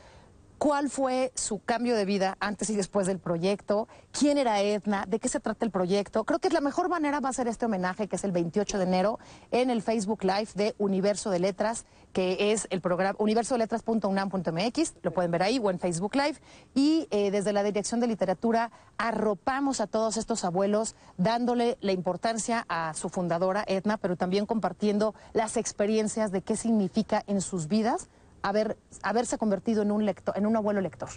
cuál 0.58 0.90
fue 0.90 1.32
su 1.34 1.58
cambio 1.58 1.96
de 1.96 2.04
vida 2.04 2.36
antes 2.40 2.70
y 2.70 2.76
después 2.76 3.06
del 3.06 3.18
proyecto, 3.18 3.88
quién 4.12 4.38
era 4.38 4.60
Edna, 4.60 5.04
de 5.06 5.18
qué 5.18 5.28
se 5.28 5.40
trata 5.40 5.64
el 5.64 5.70
proyecto. 5.70 6.24
Creo 6.24 6.38
que 6.38 6.50
la 6.50 6.60
mejor 6.60 6.88
manera 6.88 7.20
va 7.20 7.28
a 7.28 7.32
ser 7.32 7.48
este 7.48 7.66
homenaje, 7.66 8.08
que 8.08 8.16
es 8.16 8.24
el 8.24 8.32
28 8.32 8.78
de 8.78 8.84
enero, 8.84 9.18
en 9.50 9.70
el 9.70 9.82
Facebook 9.82 10.24
Live 10.24 10.48
de 10.54 10.74
Universo 10.78 11.30
de 11.30 11.38
Letras, 11.38 11.84
que 12.12 12.52
es 12.52 12.68
el 12.70 12.80
programa 12.80 13.16
universodeletras.unam.mx, 13.18 14.94
lo 15.02 15.10
pueden 15.10 15.30
ver 15.32 15.42
ahí, 15.42 15.58
o 15.58 15.70
en 15.70 15.80
Facebook 15.80 16.14
Live. 16.14 16.36
Y 16.74 17.08
eh, 17.10 17.30
desde 17.30 17.52
la 17.52 17.64
Dirección 17.64 18.00
de 18.00 18.06
Literatura 18.06 18.70
arropamos 18.98 19.80
a 19.80 19.88
todos 19.88 20.16
estos 20.16 20.44
abuelos, 20.44 20.94
dándole 21.18 21.76
la 21.80 21.92
importancia 21.92 22.64
a 22.68 22.94
su 22.94 23.08
fundadora, 23.08 23.64
Edna, 23.66 23.96
pero 23.96 24.16
también 24.16 24.46
compartiendo 24.46 25.14
las 25.32 25.56
experiencias 25.56 26.30
de 26.30 26.42
qué 26.42 26.56
significa 26.56 27.24
en 27.26 27.40
sus 27.40 27.66
vidas 27.66 28.08
haber, 28.44 28.76
haberse 29.02 29.38
convertido 29.38 29.82
en 29.82 29.90
un, 29.90 30.04
lector, 30.04 30.36
en 30.36 30.44
un 30.46 30.54
abuelo 30.54 30.82
lector. 30.82 31.08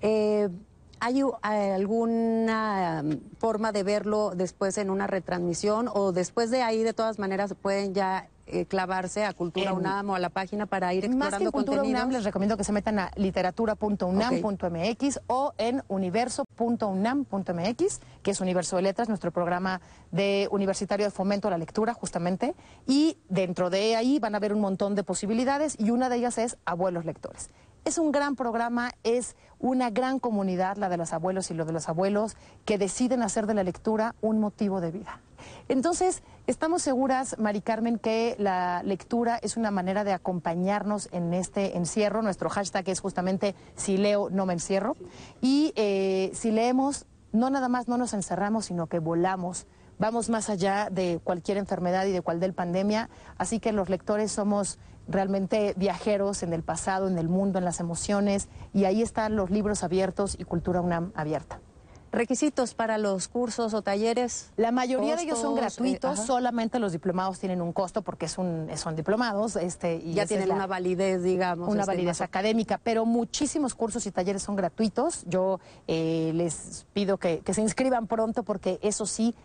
Eh, 0.00 0.48
¿Hay 1.00 1.22
u- 1.22 1.34
alguna 1.42 3.02
um, 3.04 3.18
forma 3.38 3.72
de 3.72 3.82
verlo 3.82 4.32
después 4.34 4.76
en 4.78 4.90
una 4.90 5.06
retransmisión 5.06 5.88
o 5.92 6.12
después 6.12 6.50
de 6.50 6.62
ahí 6.62 6.82
de 6.82 6.92
todas 6.92 7.18
maneras 7.18 7.54
pueden 7.60 7.94
ya 7.94 8.28
eh, 8.46 8.66
clavarse 8.66 9.24
a 9.24 9.32
Cultura 9.32 9.70
En- 9.70 9.76
UNAM 9.76 10.10
o 10.10 10.14
a 10.14 10.18
la 10.18 10.28
página 10.28 10.66
para 10.66 10.92
ir 10.92 11.02
Más 11.02 11.02
que 11.02 11.06
en 11.06 11.12
explorando 11.22 11.52
Cultura 11.52 11.76
contenidos? 11.78 12.02
UNAM, 12.04 12.12
les 12.14 12.24
recomiendo 12.24 12.56
que 12.56 12.64
se 12.64 12.72
metan 12.72 12.98
a 12.98 13.10
literatura.unam.mx 13.16 15.20
o 15.28 15.52
en 15.56 15.82
universo.unam.mx, 15.88 18.00
que 18.22 18.30
es 18.32 18.40
Universo 18.40 18.76
de 18.76 18.82
Letras, 18.82 19.08
nuestro 19.08 19.30
programa 19.30 19.80
de 20.10 20.48
universitario 20.50 21.06
de 21.06 21.10
fomento 21.12 21.46
a 21.48 21.52
la 21.52 21.58
lectura, 21.58 21.94
justamente. 21.94 22.54
Y 22.86 23.16
dentro 23.28 23.70
de 23.70 23.94
ahí 23.96 24.18
van 24.18 24.34
a 24.34 24.40
ver 24.40 24.52
un 24.52 24.60
montón 24.60 24.94
de 24.96 25.04
posibilidades 25.04 25.76
y 25.78 25.90
una 25.92 26.08
de 26.08 26.16
ellas 26.16 26.36
es 26.38 26.58
Abuelos 26.64 27.04
Lectores. 27.04 27.50
Es 27.84 27.98
un 27.98 28.12
gran 28.12 28.36
programa, 28.36 28.92
es 29.04 29.36
una 29.58 29.90
gran 29.90 30.18
comunidad, 30.18 30.76
la 30.76 30.88
de 30.88 30.96
los 30.96 31.12
abuelos 31.12 31.50
y 31.50 31.54
lo 31.54 31.64
de 31.64 31.72
los 31.72 31.88
abuelos, 31.88 32.36
que 32.64 32.78
deciden 32.78 33.22
hacer 33.22 33.46
de 33.46 33.54
la 33.54 33.62
lectura 33.62 34.14
un 34.20 34.40
motivo 34.40 34.80
de 34.80 34.90
vida. 34.90 35.20
Entonces, 35.68 36.22
estamos 36.46 36.82
seguras, 36.82 37.38
Mari 37.38 37.60
Carmen, 37.60 37.98
que 37.98 38.36
la 38.38 38.82
lectura 38.82 39.38
es 39.42 39.56
una 39.56 39.70
manera 39.70 40.04
de 40.04 40.12
acompañarnos 40.12 41.08
en 41.12 41.32
este 41.32 41.76
encierro. 41.76 42.22
Nuestro 42.22 42.50
hashtag 42.50 42.88
es 42.88 43.00
justamente 43.00 43.54
si 43.76 43.96
leo, 43.96 44.30
no 44.30 44.46
me 44.46 44.52
encierro. 44.52 44.96
Y 45.40 45.72
eh, 45.76 46.30
si 46.34 46.50
leemos, 46.50 47.06
no 47.32 47.50
nada 47.50 47.68
más 47.68 47.88
no 47.88 47.96
nos 47.96 48.12
encerramos, 48.14 48.66
sino 48.66 48.86
que 48.88 48.98
volamos. 48.98 49.66
Vamos 50.00 50.28
más 50.30 50.48
allá 50.50 50.88
de 50.90 51.20
cualquier 51.22 51.58
enfermedad 51.58 52.06
y 52.06 52.10
de 52.12 52.22
cualquier 52.22 52.54
pandemia. 52.54 53.08
Así 53.38 53.60
que 53.60 53.70
los 53.70 53.88
lectores 53.90 54.32
somos 54.32 54.78
realmente 55.06 55.74
viajeros 55.76 56.42
en 56.42 56.52
el 56.54 56.62
pasado, 56.62 57.06
en 57.06 57.18
el 57.18 57.28
mundo, 57.28 57.58
en 57.58 57.64
las 57.66 57.80
emociones. 57.80 58.48
Y 58.72 58.86
ahí 58.86 59.02
están 59.02 59.36
los 59.36 59.50
libros 59.50 59.84
abiertos 59.84 60.36
y 60.38 60.44
Cultura 60.44 60.80
UNAM 60.80 61.12
abierta. 61.14 61.60
requisitos 62.12 62.74
para 62.74 62.98
los 62.98 63.28
cursos 63.28 63.72
o 63.72 63.82
talleres? 63.82 64.50
La 64.56 64.72
mayoría 64.72 65.14
de 65.14 65.22
ellos 65.22 65.38
son 65.38 65.56
eh, 65.56 65.60
gratuitos, 65.60 66.18
solamente 66.18 66.80
los 66.80 66.90
diplomados 66.90 67.38
tienen 67.38 67.60
un 67.62 67.72
costo 67.72 68.02
porque 68.02 68.26
es 68.26 68.36
un, 68.36 68.68
son 68.76 68.96
diplomados. 68.96 69.54
Este, 69.54 69.94
y 69.96 70.14
Ya 70.14 70.26
tienen 70.26 70.48
la- 70.48 70.54
una 70.56 70.66
validez, 70.66 71.22
digamos. 71.22 71.68
una 71.68 71.82
este, 71.82 71.92
validez 71.94 72.20
académica, 72.20 72.80
pero 72.82 73.04
muchísimos 73.06 73.76
cursos 73.76 74.06
y 74.06 74.10
talleres 74.10 74.42
son 74.42 74.56
gratuitos. 74.56 75.22
Yo 75.28 75.60
eh, 75.86 76.32
les 76.34 76.84
pido 76.94 77.16
que, 77.18 77.40
que 77.40 77.54
se 77.54 77.60
inscriban 77.60 78.08
pronto 78.08 78.42
porque 78.42 78.80
eso 78.82 79.06
sí, 79.06 79.36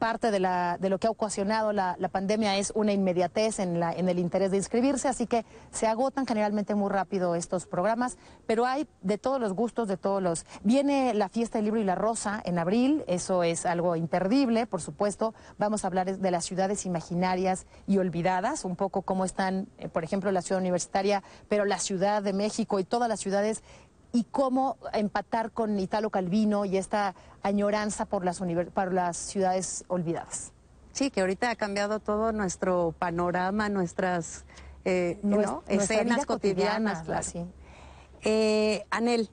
parte 0.00 0.30
de, 0.30 0.40
la, 0.40 0.78
de 0.80 0.88
lo 0.88 0.98
que 0.98 1.06
ha 1.06 1.10
ocasionado 1.10 1.72
la, 1.72 1.96
pandemia 2.10 2.56
es 2.56 2.72
una 2.74 2.92
inmediatez 2.92 3.60
en, 3.60 3.78
la, 3.78 3.92
en 3.92 4.08
el 4.08 4.18
interés 4.18 4.50
de 4.50 4.56
inscribirse, 4.56 5.06
así 5.06 5.26
que 5.26 5.44
se 5.70 5.86
agotan 5.86 6.26
generalmente 6.26 6.74
muy 6.74 6.90
rápido 6.90 7.36
estos 7.36 7.66
programas, 7.66 8.16
pero 8.46 8.66
hay 8.66 8.88
de 9.02 9.18
todos 9.18 9.40
los 9.40 9.52
gustos, 9.52 9.86
de 9.86 9.96
todos 9.96 10.20
los... 10.22 10.46
Viene 10.64 11.14
la 11.14 11.28
fiesta 11.28 11.58
del 11.58 11.66
libro 11.66 11.80
y 11.80 11.84
la 11.84 11.94
rosa 11.94 12.40
en 12.44 12.58
abril, 12.58 13.04
eso 13.06 13.44
es 13.44 13.66
algo 13.66 13.94
imperdible, 13.94 14.66
por 14.66 14.80
supuesto. 14.80 15.34
Vamos 15.58 15.84
a 15.84 15.88
hablar 15.88 16.18
de 16.18 16.30
las 16.30 16.46
ciudades 16.46 16.86
imaginarias 16.86 17.66
y 17.86 17.98
olvidadas, 17.98 18.64
un 18.64 18.76
poco 18.76 19.02
cómo 19.02 19.26
están, 19.26 19.68
eh, 19.78 19.88
por 19.88 20.02
ejemplo, 20.02 20.32
la 20.32 20.42
ciudad 20.42 20.62
universitaria, 20.62 21.22
pero 21.48 21.66
la 21.66 21.78
Ciudad 21.78 22.22
de 22.22 22.32
México 22.32 22.80
y 22.80 22.84
todas 22.84 23.08
las 23.08 23.20
ciudades 23.20 23.62
y 24.12 24.24
cómo 24.24 24.76
empatar 24.92 25.52
con 25.52 25.78
Italo 25.78 26.10
Calvino 26.10 26.64
y 26.64 26.76
esta 26.76 27.14
añoranza 27.42 28.04
por 28.06 28.24
las, 28.24 28.40
por 28.74 28.92
las 28.92 29.16
ciudades 29.16 29.84
olvidadas. 29.88 30.52
Sí, 30.92 31.10
que 31.10 31.20
ahorita 31.20 31.50
ha 31.50 31.56
cambiado 31.56 32.00
todo 32.00 32.32
nuestro 32.32 32.94
panorama, 32.98 33.68
nuestras 33.68 34.44
eh, 34.84 35.20
Nues- 35.22 35.46
¿no? 35.46 35.62
escenas 35.68 36.26
cotidianas. 36.26 36.26
cotidiana, 36.26 37.02
claro. 37.04 37.20
así. 37.20 37.44
Eh, 38.22 38.84
Anel, 38.90 39.30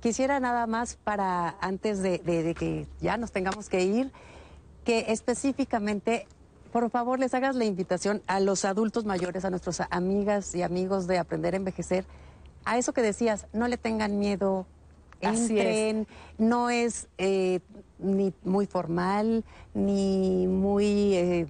quisiera 0.00 0.38
nada 0.40 0.66
más 0.66 0.96
para, 1.02 1.56
antes 1.60 2.00
de, 2.02 2.18
de- 2.18 2.42
de 2.42 2.54
que 2.54 2.86
ya 3.00 3.16
nos 3.16 3.32
tengamos 3.32 3.68
que 3.68 3.82
ir, 3.82 4.12
que 4.84 5.06
específicamente, 5.08 6.26
por 6.72 6.88
favor, 6.90 7.18
les 7.18 7.34
hagas 7.34 7.56
la 7.56 7.64
invitación 7.64 8.22
a 8.28 8.38
los 8.40 8.64
adultos 8.64 9.04
mayores, 9.04 9.44
a 9.44 9.50
nuestras 9.50 9.82
amigas 9.90 10.54
y 10.54 10.62
amigos 10.62 11.06
de 11.06 11.18
Aprender 11.18 11.54
a 11.54 11.56
Envejecer, 11.56 12.04
a 12.64 12.78
eso 12.78 12.92
que 12.92 13.02
decías, 13.02 13.46
no 13.52 13.68
le 13.68 13.76
tengan 13.76 14.18
miedo, 14.18 14.66
entren, 15.20 16.06
no 16.38 16.70
es 16.70 17.08
eh, 17.18 17.60
ni 17.98 18.32
muy 18.44 18.66
formal, 18.66 19.44
ni 19.74 20.46
muy... 20.46 21.14
eh, 21.14 21.46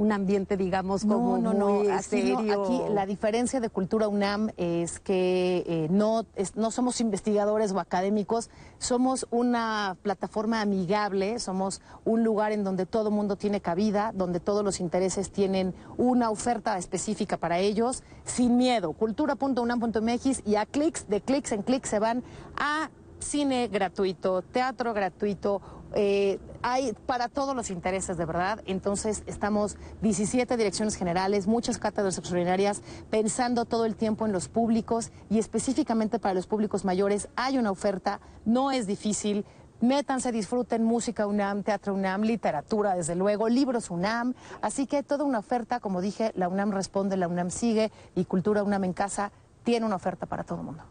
un 0.00 0.12
ambiente, 0.12 0.56
digamos, 0.56 1.02
como 1.04 1.36
no, 1.36 1.52
no, 1.52 1.68
muy 1.68 1.86
no. 1.88 1.94
Aquí, 1.94 2.32
no, 2.32 2.38
serio. 2.40 2.62
aquí 2.64 2.80
la 2.94 3.04
diferencia 3.04 3.60
de 3.60 3.68
Cultura 3.68 4.08
UNAM 4.08 4.48
es 4.56 4.98
que 4.98 5.62
eh, 5.66 5.88
no, 5.90 6.24
es- 6.36 6.56
no 6.56 6.70
somos 6.70 7.02
investigadores 7.02 7.70
o 7.72 7.80
académicos, 7.80 8.48
somos 8.78 9.26
una 9.30 9.98
plataforma 10.00 10.62
amigable, 10.62 11.38
somos 11.38 11.82
un 12.06 12.24
lugar 12.24 12.52
en 12.52 12.64
donde 12.64 12.86
todo 12.86 13.10
mundo 13.10 13.36
tiene 13.36 13.60
cabida, 13.60 14.12
donde 14.14 14.40
todos 14.40 14.64
los 14.64 14.80
intereses 14.80 15.30
tienen 15.32 15.74
una 15.98 16.30
oferta 16.30 16.78
específica 16.78 17.36
para 17.36 17.58
ellos, 17.58 18.02
sin 18.24 18.56
miedo. 18.56 18.94
Cultura.unam.mx 18.94 20.42
y 20.46 20.54
a 20.56 20.64
clics, 20.64 21.08
de 21.08 21.20
clics 21.20 21.52
en 21.52 21.62
clics 21.62 21.90
se 21.90 21.98
van 21.98 22.22
a 22.56 22.88
cine 23.18 23.68
gratuito, 23.68 24.40
teatro 24.40 24.94
gratuito, 24.94 25.60
eh, 25.94 26.38
hay 26.62 26.92
para 27.06 27.28
todos 27.28 27.56
los 27.56 27.70
intereses 27.70 28.16
de 28.16 28.24
verdad. 28.24 28.62
Entonces 28.66 29.22
estamos 29.26 29.76
17 30.02 30.56
direcciones 30.56 30.96
generales, 30.96 31.46
muchas 31.46 31.78
cátedras 31.78 32.18
extraordinarias, 32.18 32.82
pensando 33.10 33.64
todo 33.64 33.86
el 33.86 33.96
tiempo 33.96 34.26
en 34.26 34.32
los 34.32 34.48
públicos 34.48 35.10
y 35.28 35.38
específicamente 35.38 36.18
para 36.18 36.34
los 36.34 36.46
públicos 36.46 36.84
mayores 36.84 37.28
hay 37.36 37.58
una 37.58 37.70
oferta, 37.70 38.20
no 38.44 38.70
es 38.70 38.86
difícil. 38.86 39.44
Métanse, 39.80 40.30
disfruten 40.30 40.84
música 40.84 41.26
UNAM, 41.26 41.62
teatro 41.62 41.94
UNAM, 41.94 42.20
literatura, 42.22 42.94
desde 42.94 43.14
luego, 43.14 43.48
libros 43.48 43.90
UNAM. 43.90 44.34
Así 44.60 44.86
que 44.86 45.02
toda 45.02 45.24
una 45.24 45.38
oferta, 45.38 45.80
como 45.80 46.02
dije, 46.02 46.32
la 46.34 46.48
UNAM 46.48 46.70
responde, 46.72 47.16
la 47.16 47.28
UNAM 47.28 47.50
sigue 47.50 47.90
y 48.14 48.26
Cultura 48.26 48.62
UNAM 48.62 48.84
en 48.84 48.92
casa 48.92 49.32
tiene 49.64 49.86
una 49.86 49.96
oferta 49.96 50.26
para 50.26 50.44
todo 50.44 50.58
el 50.58 50.66
mundo. 50.66 50.84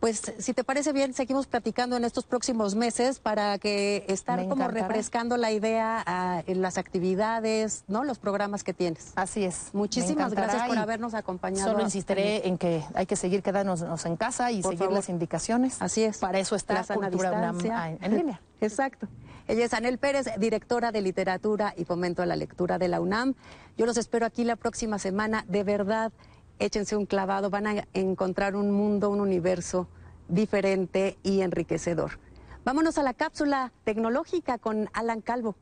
Pues 0.00 0.32
si 0.38 0.54
te 0.54 0.64
parece 0.64 0.94
bien, 0.94 1.12
seguimos 1.12 1.46
platicando 1.46 1.94
en 1.94 2.04
estos 2.04 2.24
próximos 2.24 2.74
meses 2.74 3.18
para 3.18 3.58
que 3.58 4.06
estar 4.08 4.48
como 4.48 4.66
refrescando 4.68 5.36
la 5.36 5.52
idea 5.52 6.02
ah, 6.06 6.42
en 6.46 6.62
las 6.62 6.78
actividades, 6.78 7.84
¿no? 7.86 8.02
Los 8.04 8.18
programas 8.18 8.64
que 8.64 8.72
tienes. 8.72 9.12
Así 9.14 9.44
es. 9.44 9.68
Muchísimas 9.74 10.32
gracias 10.32 10.66
por 10.66 10.78
habernos 10.78 11.12
acompañado. 11.12 11.72
Solo 11.72 11.82
insistiré 11.82 12.48
en 12.48 12.56
que 12.56 12.82
hay 12.94 13.04
que 13.04 13.14
seguir 13.14 13.42
quedándonos 13.42 14.06
en 14.06 14.16
casa 14.16 14.50
y 14.50 14.62
Por 14.62 14.72
seguir 14.72 14.86
favor. 14.86 14.94
las 14.94 15.10
indicaciones. 15.10 15.76
Así 15.80 16.02
es. 16.02 16.16
Para 16.16 16.38
eso 16.38 16.56
está 16.56 16.82
La 16.88 16.94
Cultura 16.94 17.32
UNAM 17.32 17.58
distancia. 17.58 17.98
en 18.00 18.16
línea. 18.16 18.40
Exacto. 18.62 19.06
Ella 19.48 19.64
es 19.64 19.74
Anel 19.74 19.98
Pérez, 19.98 20.26
directora 20.38 20.92
de 20.92 21.02
literatura 21.02 21.74
y 21.76 21.84
fomento 21.84 22.22
a 22.22 22.26
la 22.26 22.36
lectura 22.36 22.78
de 22.78 22.88
la 22.88 23.00
UNAM. 23.00 23.34
Yo 23.76 23.84
los 23.84 23.96
espero 23.96 24.24
aquí 24.24 24.44
la 24.44 24.56
próxima 24.56 24.98
semana. 24.98 25.44
De 25.48 25.64
verdad, 25.64 26.12
échense 26.60 26.94
un 26.94 27.06
clavado. 27.06 27.50
Van 27.50 27.66
a 27.66 27.88
encontrar 27.92 28.54
un 28.54 28.70
mundo, 28.70 29.10
un 29.10 29.20
universo 29.20 29.88
diferente 30.28 31.18
y 31.24 31.40
enriquecedor. 31.40 32.20
Vámonos 32.64 32.98
a 32.98 33.02
la 33.02 33.14
cápsula 33.14 33.72
tecnológica 33.84 34.58
con 34.58 34.88
Alan 34.92 35.22
Calvo. 35.22 35.56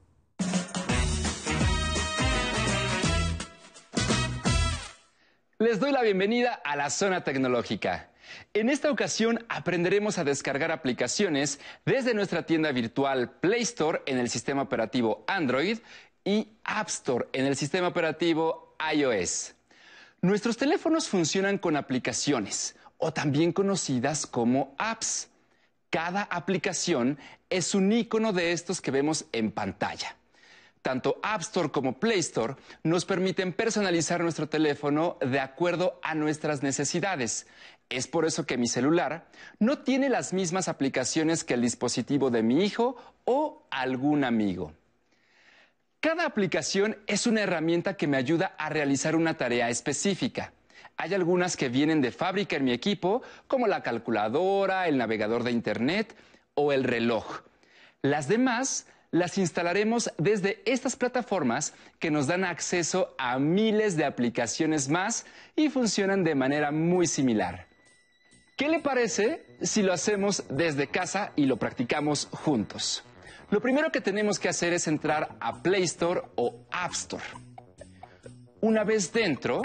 Les 5.61 5.81
doy 5.81 5.91
la 5.91 6.03
bienvenida 6.03 6.55
a 6.55 6.77
la 6.77 6.89
zona 6.89 7.25
tecnológica. 7.25 8.11
En 8.55 8.69
esta 8.69 8.91
ocasión 8.91 9.45
aprenderemos 9.49 10.19
a 10.19 10.25
descargar 10.25 10.71
aplicaciones 10.71 11.59
desde 11.85 12.15
nuestra 12.15 12.45
tienda 12.47 12.71
virtual 12.71 13.31
Play 13.41 13.63
Store 13.63 14.03
en 14.07 14.19
el 14.19 14.29
sistema 14.29 14.63
operativo 14.63 15.25
Android 15.27 15.79
y 16.25 16.59
App 16.63 16.89
Store 16.89 17.27
en 17.33 17.47
el 17.47 17.57
sistema 17.57 17.89
operativo 17.89 18.77
iOS. 18.95 19.58
Nuestros 20.21 20.57
teléfonos 20.57 21.09
funcionan 21.09 21.59
con 21.59 21.77
aplicaciones 21.77 22.75
o 22.97 23.13
también 23.13 23.53
conocidas 23.53 24.27
como 24.27 24.75
apps. 24.77 25.29
Cada 25.91 26.23
aplicación 26.23 27.19
es 27.49 27.73
un 27.77 27.93
icono 27.93 28.33
de 28.33 28.51
estos 28.51 28.81
que 28.81 28.91
vemos 28.91 29.27
en 29.31 29.53
pantalla. 29.53 30.17
Tanto 30.83 31.21
App 31.23 31.43
Store 31.43 31.71
como 31.71 32.01
Play 32.01 32.19
Store 32.19 32.57
nos 32.83 33.05
permiten 33.05 33.53
personalizar 33.53 34.21
nuestro 34.21 34.49
teléfono 34.49 35.19
de 35.21 35.39
acuerdo 35.39 36.01
a 36.03 36.17
nuestras 36.17 36.65
necesidades. 36.65 37.47
Es 37.89 38.09
por 38.09 38.27
eso 38.27 38.45
que 38.45 38.59
mi 38.59 38.67
celular 38.67 39.29
no 39.61 39.79
tiene 39.79 40.09
las 40.09 40.33
mismas 40.33 40.67
aplicaciones 40.67 41.45
que 41.45 41.55
el 41.55 41.63
dispositivo 41.63 42.31
de 42.31 42.43
mi 42.43 42.65
hijo 42.65 42.97
o 43.25 43.67
algún 43.71 44.25
amigo. 44.25 44.73
Cada 46.01 46.27
aplicación 46.27 46.97
es 47.09 47.27
una 47.27 47.41
herramienta 47.41 47.97
que 47.97 48.07
me 48.07 48.17
ayuda 48.17 48.55
a 48.57 48.69
realizar 48.69 49.17
una 49.17 49.37
tarea 49.37 49.69
específica. 49.69 50.53
Hay 50.97 51.13
algunas 51.13 51.57
que 51.57 51.69
vienen 51.69 52.01
de 52.01 52.13
fábrica 52.13 52.55
en 52.55 52.65
mi 52.65 52.73
equipo, 52.73 53.23
como 53.49 53.67
la 53.67 53.83
calculadora, 53.83 54.87
el 54.87 54.97
navegador 54.97 55.43
de 55.43 55.51
Internet 55.51 56.15
o 56.55 56.73
el 56.73 56.85
reloj. 56.85 57.41
Las 58.01 58.29
demás 58.29 58.87
las 59.11 59.39
instalaremos 59.39 60.13
desde 60.19 60.63
estas 60.67 60.95
plataformas 60.95 61.75
que 61.99 62.13
nos 62.13 62.29
dan 62.29 62.45
acceso 62.45 63.15
a 63.19 63.39
miles 63.41 63.97
de 63.97 64.05
aplicaciones 64.05 64.89
más 64.89 65.27
y 65.57 65.69
funcionan 65.69 66.23
de 66.23 66.37
manera 66.37 66.71
muy 66.71 67.09
similar. 67.09 67.67
¿Qué 68.57 68.69
le 68.69 68.79
parece 68.79 69.45
si 69.63 69.83
lo 69.83 69.93
hacemos 69.93 70.45
desde 70.49 70.89
casa 70.89 71.33
y 71.35 71.47
lo 71.47 71.57
practicamos 71.57 72.29
juntos? 72.31 73.03
Lo 73.51 73.63
primero 73.63 73.91
que 73.91 74.03
tenemos 74.03 74.39
que 74.39 74.51
hacer 74.51 74.75
es 74.75 74.87
entrar 74.89 75.37
a 75.41 75.63
Play 75.63 75.85
Store 75.85 76.21
o 76.37 76.67
App 76.71 76.93
Store. 76.93 77.25
Una 78.61 78.85
vez 78.85 79.11
dentro, 79.11 79.63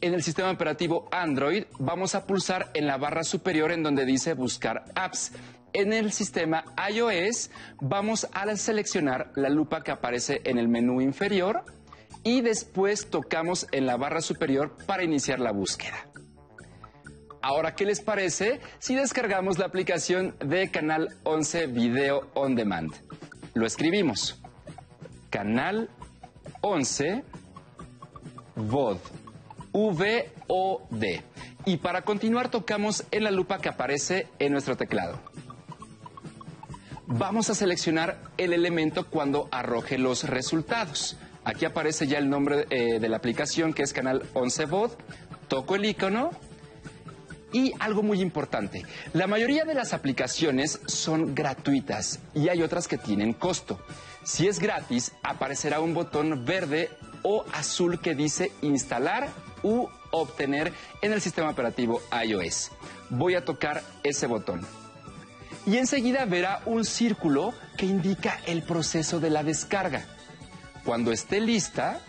en 0.00 0.14
el 0.14 0.22
sistema 0.22 0.50
operativo 0.50 1.06
Android, 1.12 1.64
vamos 1.78 2.14
a 2.14 2.26
pulsar 2.26 2.70
en 2.72 2.86
la 2.86 2.96
barra 2.96 3.24
superior 3.24 3.72
en 3.72 3.82
donde 3.82 4.06
dice 4.06 4.32
buscar 4.32 4.84
apps. 4.94 5.32
En 5.74 5.92
el 5.92 6.12
sistema 6.12 6.64
iOS 6.90 7.50
vamos 7.80 8.26
a 8.32 8.56
seleccionar 8.56 9.32
la 9.34 9.50
lupa 9.50 9.82
que 9.82 9.90
aparece 9.90 10.40
en 10.44 10.58
el 10.58 10.68
menú 10.68 11.02
inferior 11.02 11.64
y 12.22 12.40
después 12.40 13.10
tocamos 13.10 13.66
en 13.70 13.84
la 13.84 13.98
barra 13.98 14.22
superior 14.22 14.76
para 14.86 15.04
iniciar 15.04 15.40
la 15.40 15.52
búsqueda. 15.52 16.06
Ahora, 17.46 17.76
¿qué 17.76 17.84
les 17.84 18.00
parece 18.00 18.60
si 18.80 18.96
descargamos 18.96 19.56
la 19.56 19.66
aplicación 19.66 20.34
de 20.40 20.68
Canal 20.68 21.14
11 21.22 21.68
Video 21.68 22.28
On 22.34 22.56
Demand? 22.56 22.92
Lo 23.54 23.66
escribimos. 23.66 24.42
Canal 25.30 25.88
11 26.62 27.22
VOD. 28.56 28.98
V-O-D. 29.70 31.22
Y 31.66 31.76
para 31.76 32.02
continuar 32.02 32.48
tocamos 32.48 33.04
en 33.12 33.22
la 33.22 33.30
lupa 33.30 33.58
que 33.58 33.68
aparece 33.68 34.26
en 34.40 34.50
nuestro 34.50 34.76
teclado. 34.76 35.20
Vamos 37.06 37.48
a 37.48 37.54
seleccionar 37.54 38.22
el 38.38 38.54
elemento 38.54 39.06
cuando 39.08 39.48
arroje 39.52 39.98
los 39.98 40.24
resultados. 40.24 41.16
Aquí 41.44 41.64
aparece 41.64 42.08
ya 42.08 42.18
el 42.18 42.28
nombre 42.28 42.66
eh, 42.70 42.98
de 42.98 43.08
la 43.08 43.18
aplicación 43.18 43.72
que 43.72 43.84
es 43.84 43.92
Canal 43.92 44.24
11 44.34 44.64
VOD. 44.66 44.90
Toco 45.46 45.76
el 45.76 45.84
icono 45.84 46.32
Y 47.52 47.72
algo 47.78 48.02
muy 48.02 48.20
importante, 48.20 48.84
la 49.12 49.26
mayoría 49.26 49.64
de 49.64 49.74
las 49.74 49.92
aplicaciones 49.92 50.80
son 50.86 51.34
gratuitas 51.34 52.18
y 52.34 52.48
hay 52.48 52.62
otras 52.62 52.88
que 52.88 52.98
tienen 52.98 53.32
costo. 53.32 53.80
Si 54.24 54.48
es 54.48 54.58
gratis, 54.58 55.12
aparecerá 55.22 55.80
un 55.80 55.94
botón 55.94 56.44
verde 56.44 56.90
o 57.22 57.44
azul 57.52 58.00
que 58.00 58.14
dice 58.14 58.50
instalar 58.62 59.28
u 59.62 59.86
obtener 60.10 60.72
en 61.02 61.12
el 61.12 61.20
sistema 61.20 61.50
operativo 61.50 62.02
iOS. 62.24 62.72
Voy 63.10 63.34
a 63.36 63.44
tocar 63.44 63.82
ese 64.02 64.26
botón. 64.26 64.66
Y 65.66 65.78
enseguida 65.78 66.24
verá 66.24 66.62
un 66.66 66.84
círculo 66.84 67.52
que 67.76 67.86
indica 67.86 68.40
el 68.46 68.62
proceso 68.62 69.20
de 69.20 69.30
la 69.30 69.42
descarga. 69.42 70.04
Cuando 70.84 71.10
esté 71.10 71.40
lista, 71.40 72.00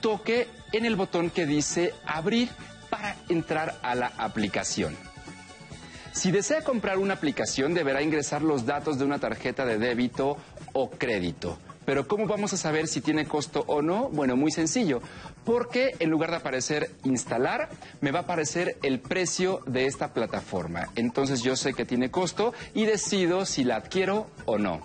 toque 0.00 0.48
en 0.72 0.86
el 0.86 0.96
botón 0.96 1.30
que 1.30 1.46
dice 1.46 1.92
abrir 2.06 2.48
entrar 3.28 3.78
a 3.82 3.94
la 3.94 4.06
aplicación. 4.18 4.96
Si 6.12 6.30
desea 6.30 6.62
comprar 6.62 6.96
una 6.98 7.14
aplicación, 7.14 7.74
deberá 7.74 8.00
ingresar 8.00 8.40
los 8.40 8.64
datos 8.64 8.98
de 8.98 9.04
una 9.04 9.18
tarjeta 9.18 9.66
de 9.66 9.78
débito 9.78 10.38
o 10.72 10.90
crédito. 10.90 11.58
Pero 11.84 12.08
¿cómo 12.08 12.26
vamos 12.26 12.52
a 12.52 12.56
saber 12.56 12.88
si 12.88 13.00
tiene 13.00 13.26
costo 13.26 13.64
o 13.68 13.80
no? 13.80 14.08
Bueno, 14.08 14.34
muy 14.34 14.50
sencillo, 14.50 15.00
porque 15.44 15.94
en 16.00 16.10
lugar 16.10 16.30
de 16.30 16.36
aparecer 16.36 16.90
instalar, 17.04 17.68
me 18.00 18.10
va 18.10 18.20
a 18.20 18.22
aparecer 18.22 18.76
el 18.82 18.98
precio 18.98 19.60
de 19.66 19.86
esta 19.86 20.12
plataforma. 20.12 20.88
Entonces 20.96 21.42
yo 21.42 21.54
sé 21.54 21.74
que 21.74 21.84
tiene 21.84 22.10
costo 22.10 22.52
y 22.74 22.86
decido 22.86 23.46
si 23.46 23.62
la 23.62 23.76
adquiero 23.76 24.28
o 24.46 24.58
no. 24.58 24.80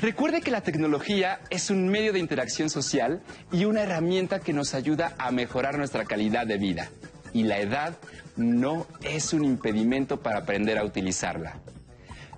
Recuerde 0.00 0.40
que 0.40 0.50
la 0.50 0.62
tecnología 0.62 1.40
es 1.50 1.68
un 1.68 1.88
medio 1.88 2.12
de 2.12 2.18
interacción 2.18 2.70
social 2.70 3.22
y 3.52 3.66
una 3.66 3.82
herramienta 3.82 4.40
que 4.40 4.52
nos 4.52 4.74
ayuda 4.74 5.14
a 5.18 5.30
mejorar 5.30 5.78
nuestra 5.78 6.04
calidad 6.04 6.46
de 6.46 6.58
vida. 6.58 6.90
Y 7.32 7.44
la 7.44 7.58
edad 7.58 7.96
no 8.36 8.86
es 9.02 9.32
un 9.32 9.44
impedimento 9.44 10.20
para 10.20 10.38
aprender 10.38 10.78
a 10.78 10.84
utilizarla. 10.84 11.60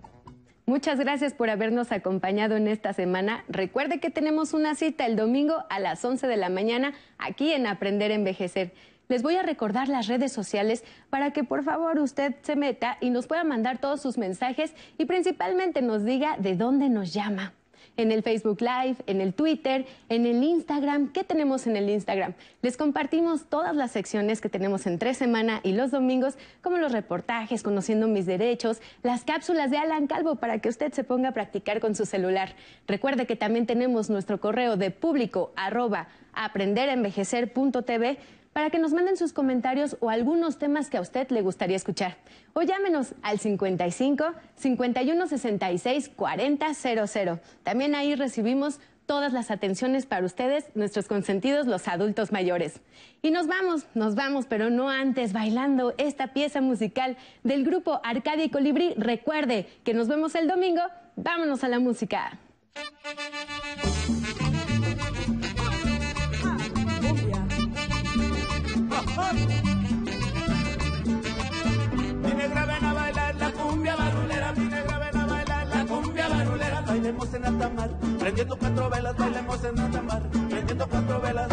Muchas 0.66 0.98
gracias 0.98 1.32
por 1.32 1.48
habernos 1.48 1.90
acompañado 1.92 2.56
en 2.56 2.68
esta 2.68 2.92
semana. 2.92 3.44
Recuerde 3.48 4.00
que 4.00 4.10
tenemos 4.10 4.52
una 4.52 4.74
cita 4.74 5.06
el 5.06 5.14
domingo 5.14 5.64
a 5.70 5.78
las 5.78 6.04
11 6.04 6.26
de 6.26 6.36
la 6.36 6.48
mañana 6.50 6.92
aquí 7.18 7.52
en 7.52 7.68
Aprender 7.68 8.10
a 8.10 8.16
Envejecer. 8.16 8.72
Les 9.08 9.22
voy 9.22 9.36
a 9.36 9.42
recordar 9.42 9.88
las 9.88 10.08
redes 10.08 10.32
sociales 10.32 10.82
para 11.10 11.32
que 11.32 11.44
por 11.44 11.62
favor 11.62 11.98
usted 12.00 12.34
se 12.42 12.56
meta 12.56 12.98
y 13.00 13.10
nos 13.10 13.26
pueda 13.26 13.44
mandar 13.44 13.78
todos 13.78 14.00
sus 14.00 14.18
mensajes 14.18 14.74
y 14.98 15.04
principalmente 15.04 15.80
nos 15.80 16.04
diga 16.04 16.36
de 16.38 16.56
dónde 16.56 16.88
nos 16.88 17.12
llama. 17.12 17.52
En 17.96 18.12
el 18.12 18.22
Facebook 18.22 18.60
Live, 18.60 18.96
en 19.06 19.22
el 19.22 19.32
Twitter, 19.32 19.86
en 20.10 20.26
el 20.26 20.42
Instagram. 20.42 21.12
¿Qué 21.12 21.24
tenemos 21.24 21.66
en 21.66 21.76
el 21.76 21.88
Instagram? 21.88 22.34
Les 22.60 22.76
compartimos 22.76 23.46
todas 23.46 23.74
las 23.74 23.92
secciones 23.92 24.42
que 24.42 24.50
tenemos 24.50 24.86
en 24.86 24.98
tres 24.98 25.16
semanas 25.16 25.60
y 25.62 25.72
los 25.72 25.92
domingos, 25.92 26.36
como 26.60 26.76
los 26.76 26.92
reportajes, 26.92 27.62
conociendo 27.62 28.06
mis 28.06 28.26
derechos, 28.26 28.82
las 29.02 29.24
cápsulas 29.24 29.70
de 29.70 29.78
Alan 29.78 30.08
Calvo 30.08 30.34
para 30.34 30.58
que 30.58 30.68
usted 30.68 30.92
se 30.92 31.04
ponga 31.04 31.30
a 31.30 31.32
practicar 31.32 31.80
con 31.80 31.94
su 31.94 32.04
celular. 32.04 32.54
Recuerde 32.86 33.24
que 33.24 33.36
también 33.36 33.64
tenemos 33.64 34.10
nuestro 34.10 34.40
correo 34.40 34.76
de 34.76 34.90
público 34.90 35.52
arroba 35.56 36.08
aprenderenvejecer.tv 36.34 38.18
para 38.56 38.70
que 38.70 38.78
nos 38.78 38.94
manden 38.94 39.18
sus 39.18 39.34
comentarios 39.34 39.98
o 40.00 40.08
algunos 40.08 40.56
temas 40.56 40.88
que 40.88 40.96
a 40.96 41.02
usted 41.02 41.28
le 41.28 41.42
gustaría 41.42 41.76
escuchar. 41.76 42.16
O 42.54 42.62
llámenos 42.62 43.12
al 43.20 43.38
55 43.38 44.32
51 44.54 45.26
66 45.26 46.08
40 46.16 46.72
00. 46.72 47.40
También 47.62 47.94
ahí 47.94 48.14
recibimos 48.14 48.80
todas 49.04 49.34
las 49.34 49.50
atenciones 49.50 50.06
para 50.06 50.24
ustedes, 50.24 50.64
nuestros 50.74 51.06
consentidos, 51.06 51.66
los 51.66 51.86
adultos 51.86 52.32
mayores. 52.32 52.80
Y 53.20 53.30
nos 53.30 53.46
vamos, 53.46 53.84
nos 53.92 54.14
vamos, 54.14 54.46
pero 54.46 54.70
no 54.70 54.88
antes 54.88 55.34
bailando 55.34 55.92
esta 55.98 56.28
pieza 56.28 56.62
musical 56.62 57.18
del 57.44 57.62
grupo 57.62 58.00
Arcadia 58.04 58.46
y 58.46 58.48
Colibrí. 58.48 58.94
Recuerde 58.96 59.68
que 59.84 59.92
nos 59.92 60.08
vemos 60.08 60.34
el 60.34 60.48
domingo. 60.48 60.80
Vámonos 61.14 61.62
a 61.62 61.68
la 61.68 61.78
música. 61.78 62.38
Mi 72.22 72.32
negra 72.32 72.64
ven 72.64 72.84
a 72.84 72.92
bailar 72.94 73.34
la 73.36 73.52
cumbia 73.52 73.96
barulera, 73.96 74.52
mi 74.52 74.64
negra 74.64 74.98
ven 74.98 75.16
a 75.16 75.26
bailar 75.26 75.66
la 75.66 75.84
cumbia 75.84 76.28
barulera, 76.28 76.80
bailemos 76.80 77.34
en 77.34 77.44
alta 77.44 77.68
mar, 77.68 77.90
prendiendo 78.18 78.58
cuatro 78.58 78.88
velas, 78.88 79.16
bailemos 79.16 79.64
en 79.64 79.78
alta 79.78 80.02
mar, 80.02 80.22
prendiendo 80.48 80.88
cuatro 80.88 81.20
velas, 81.20 81.48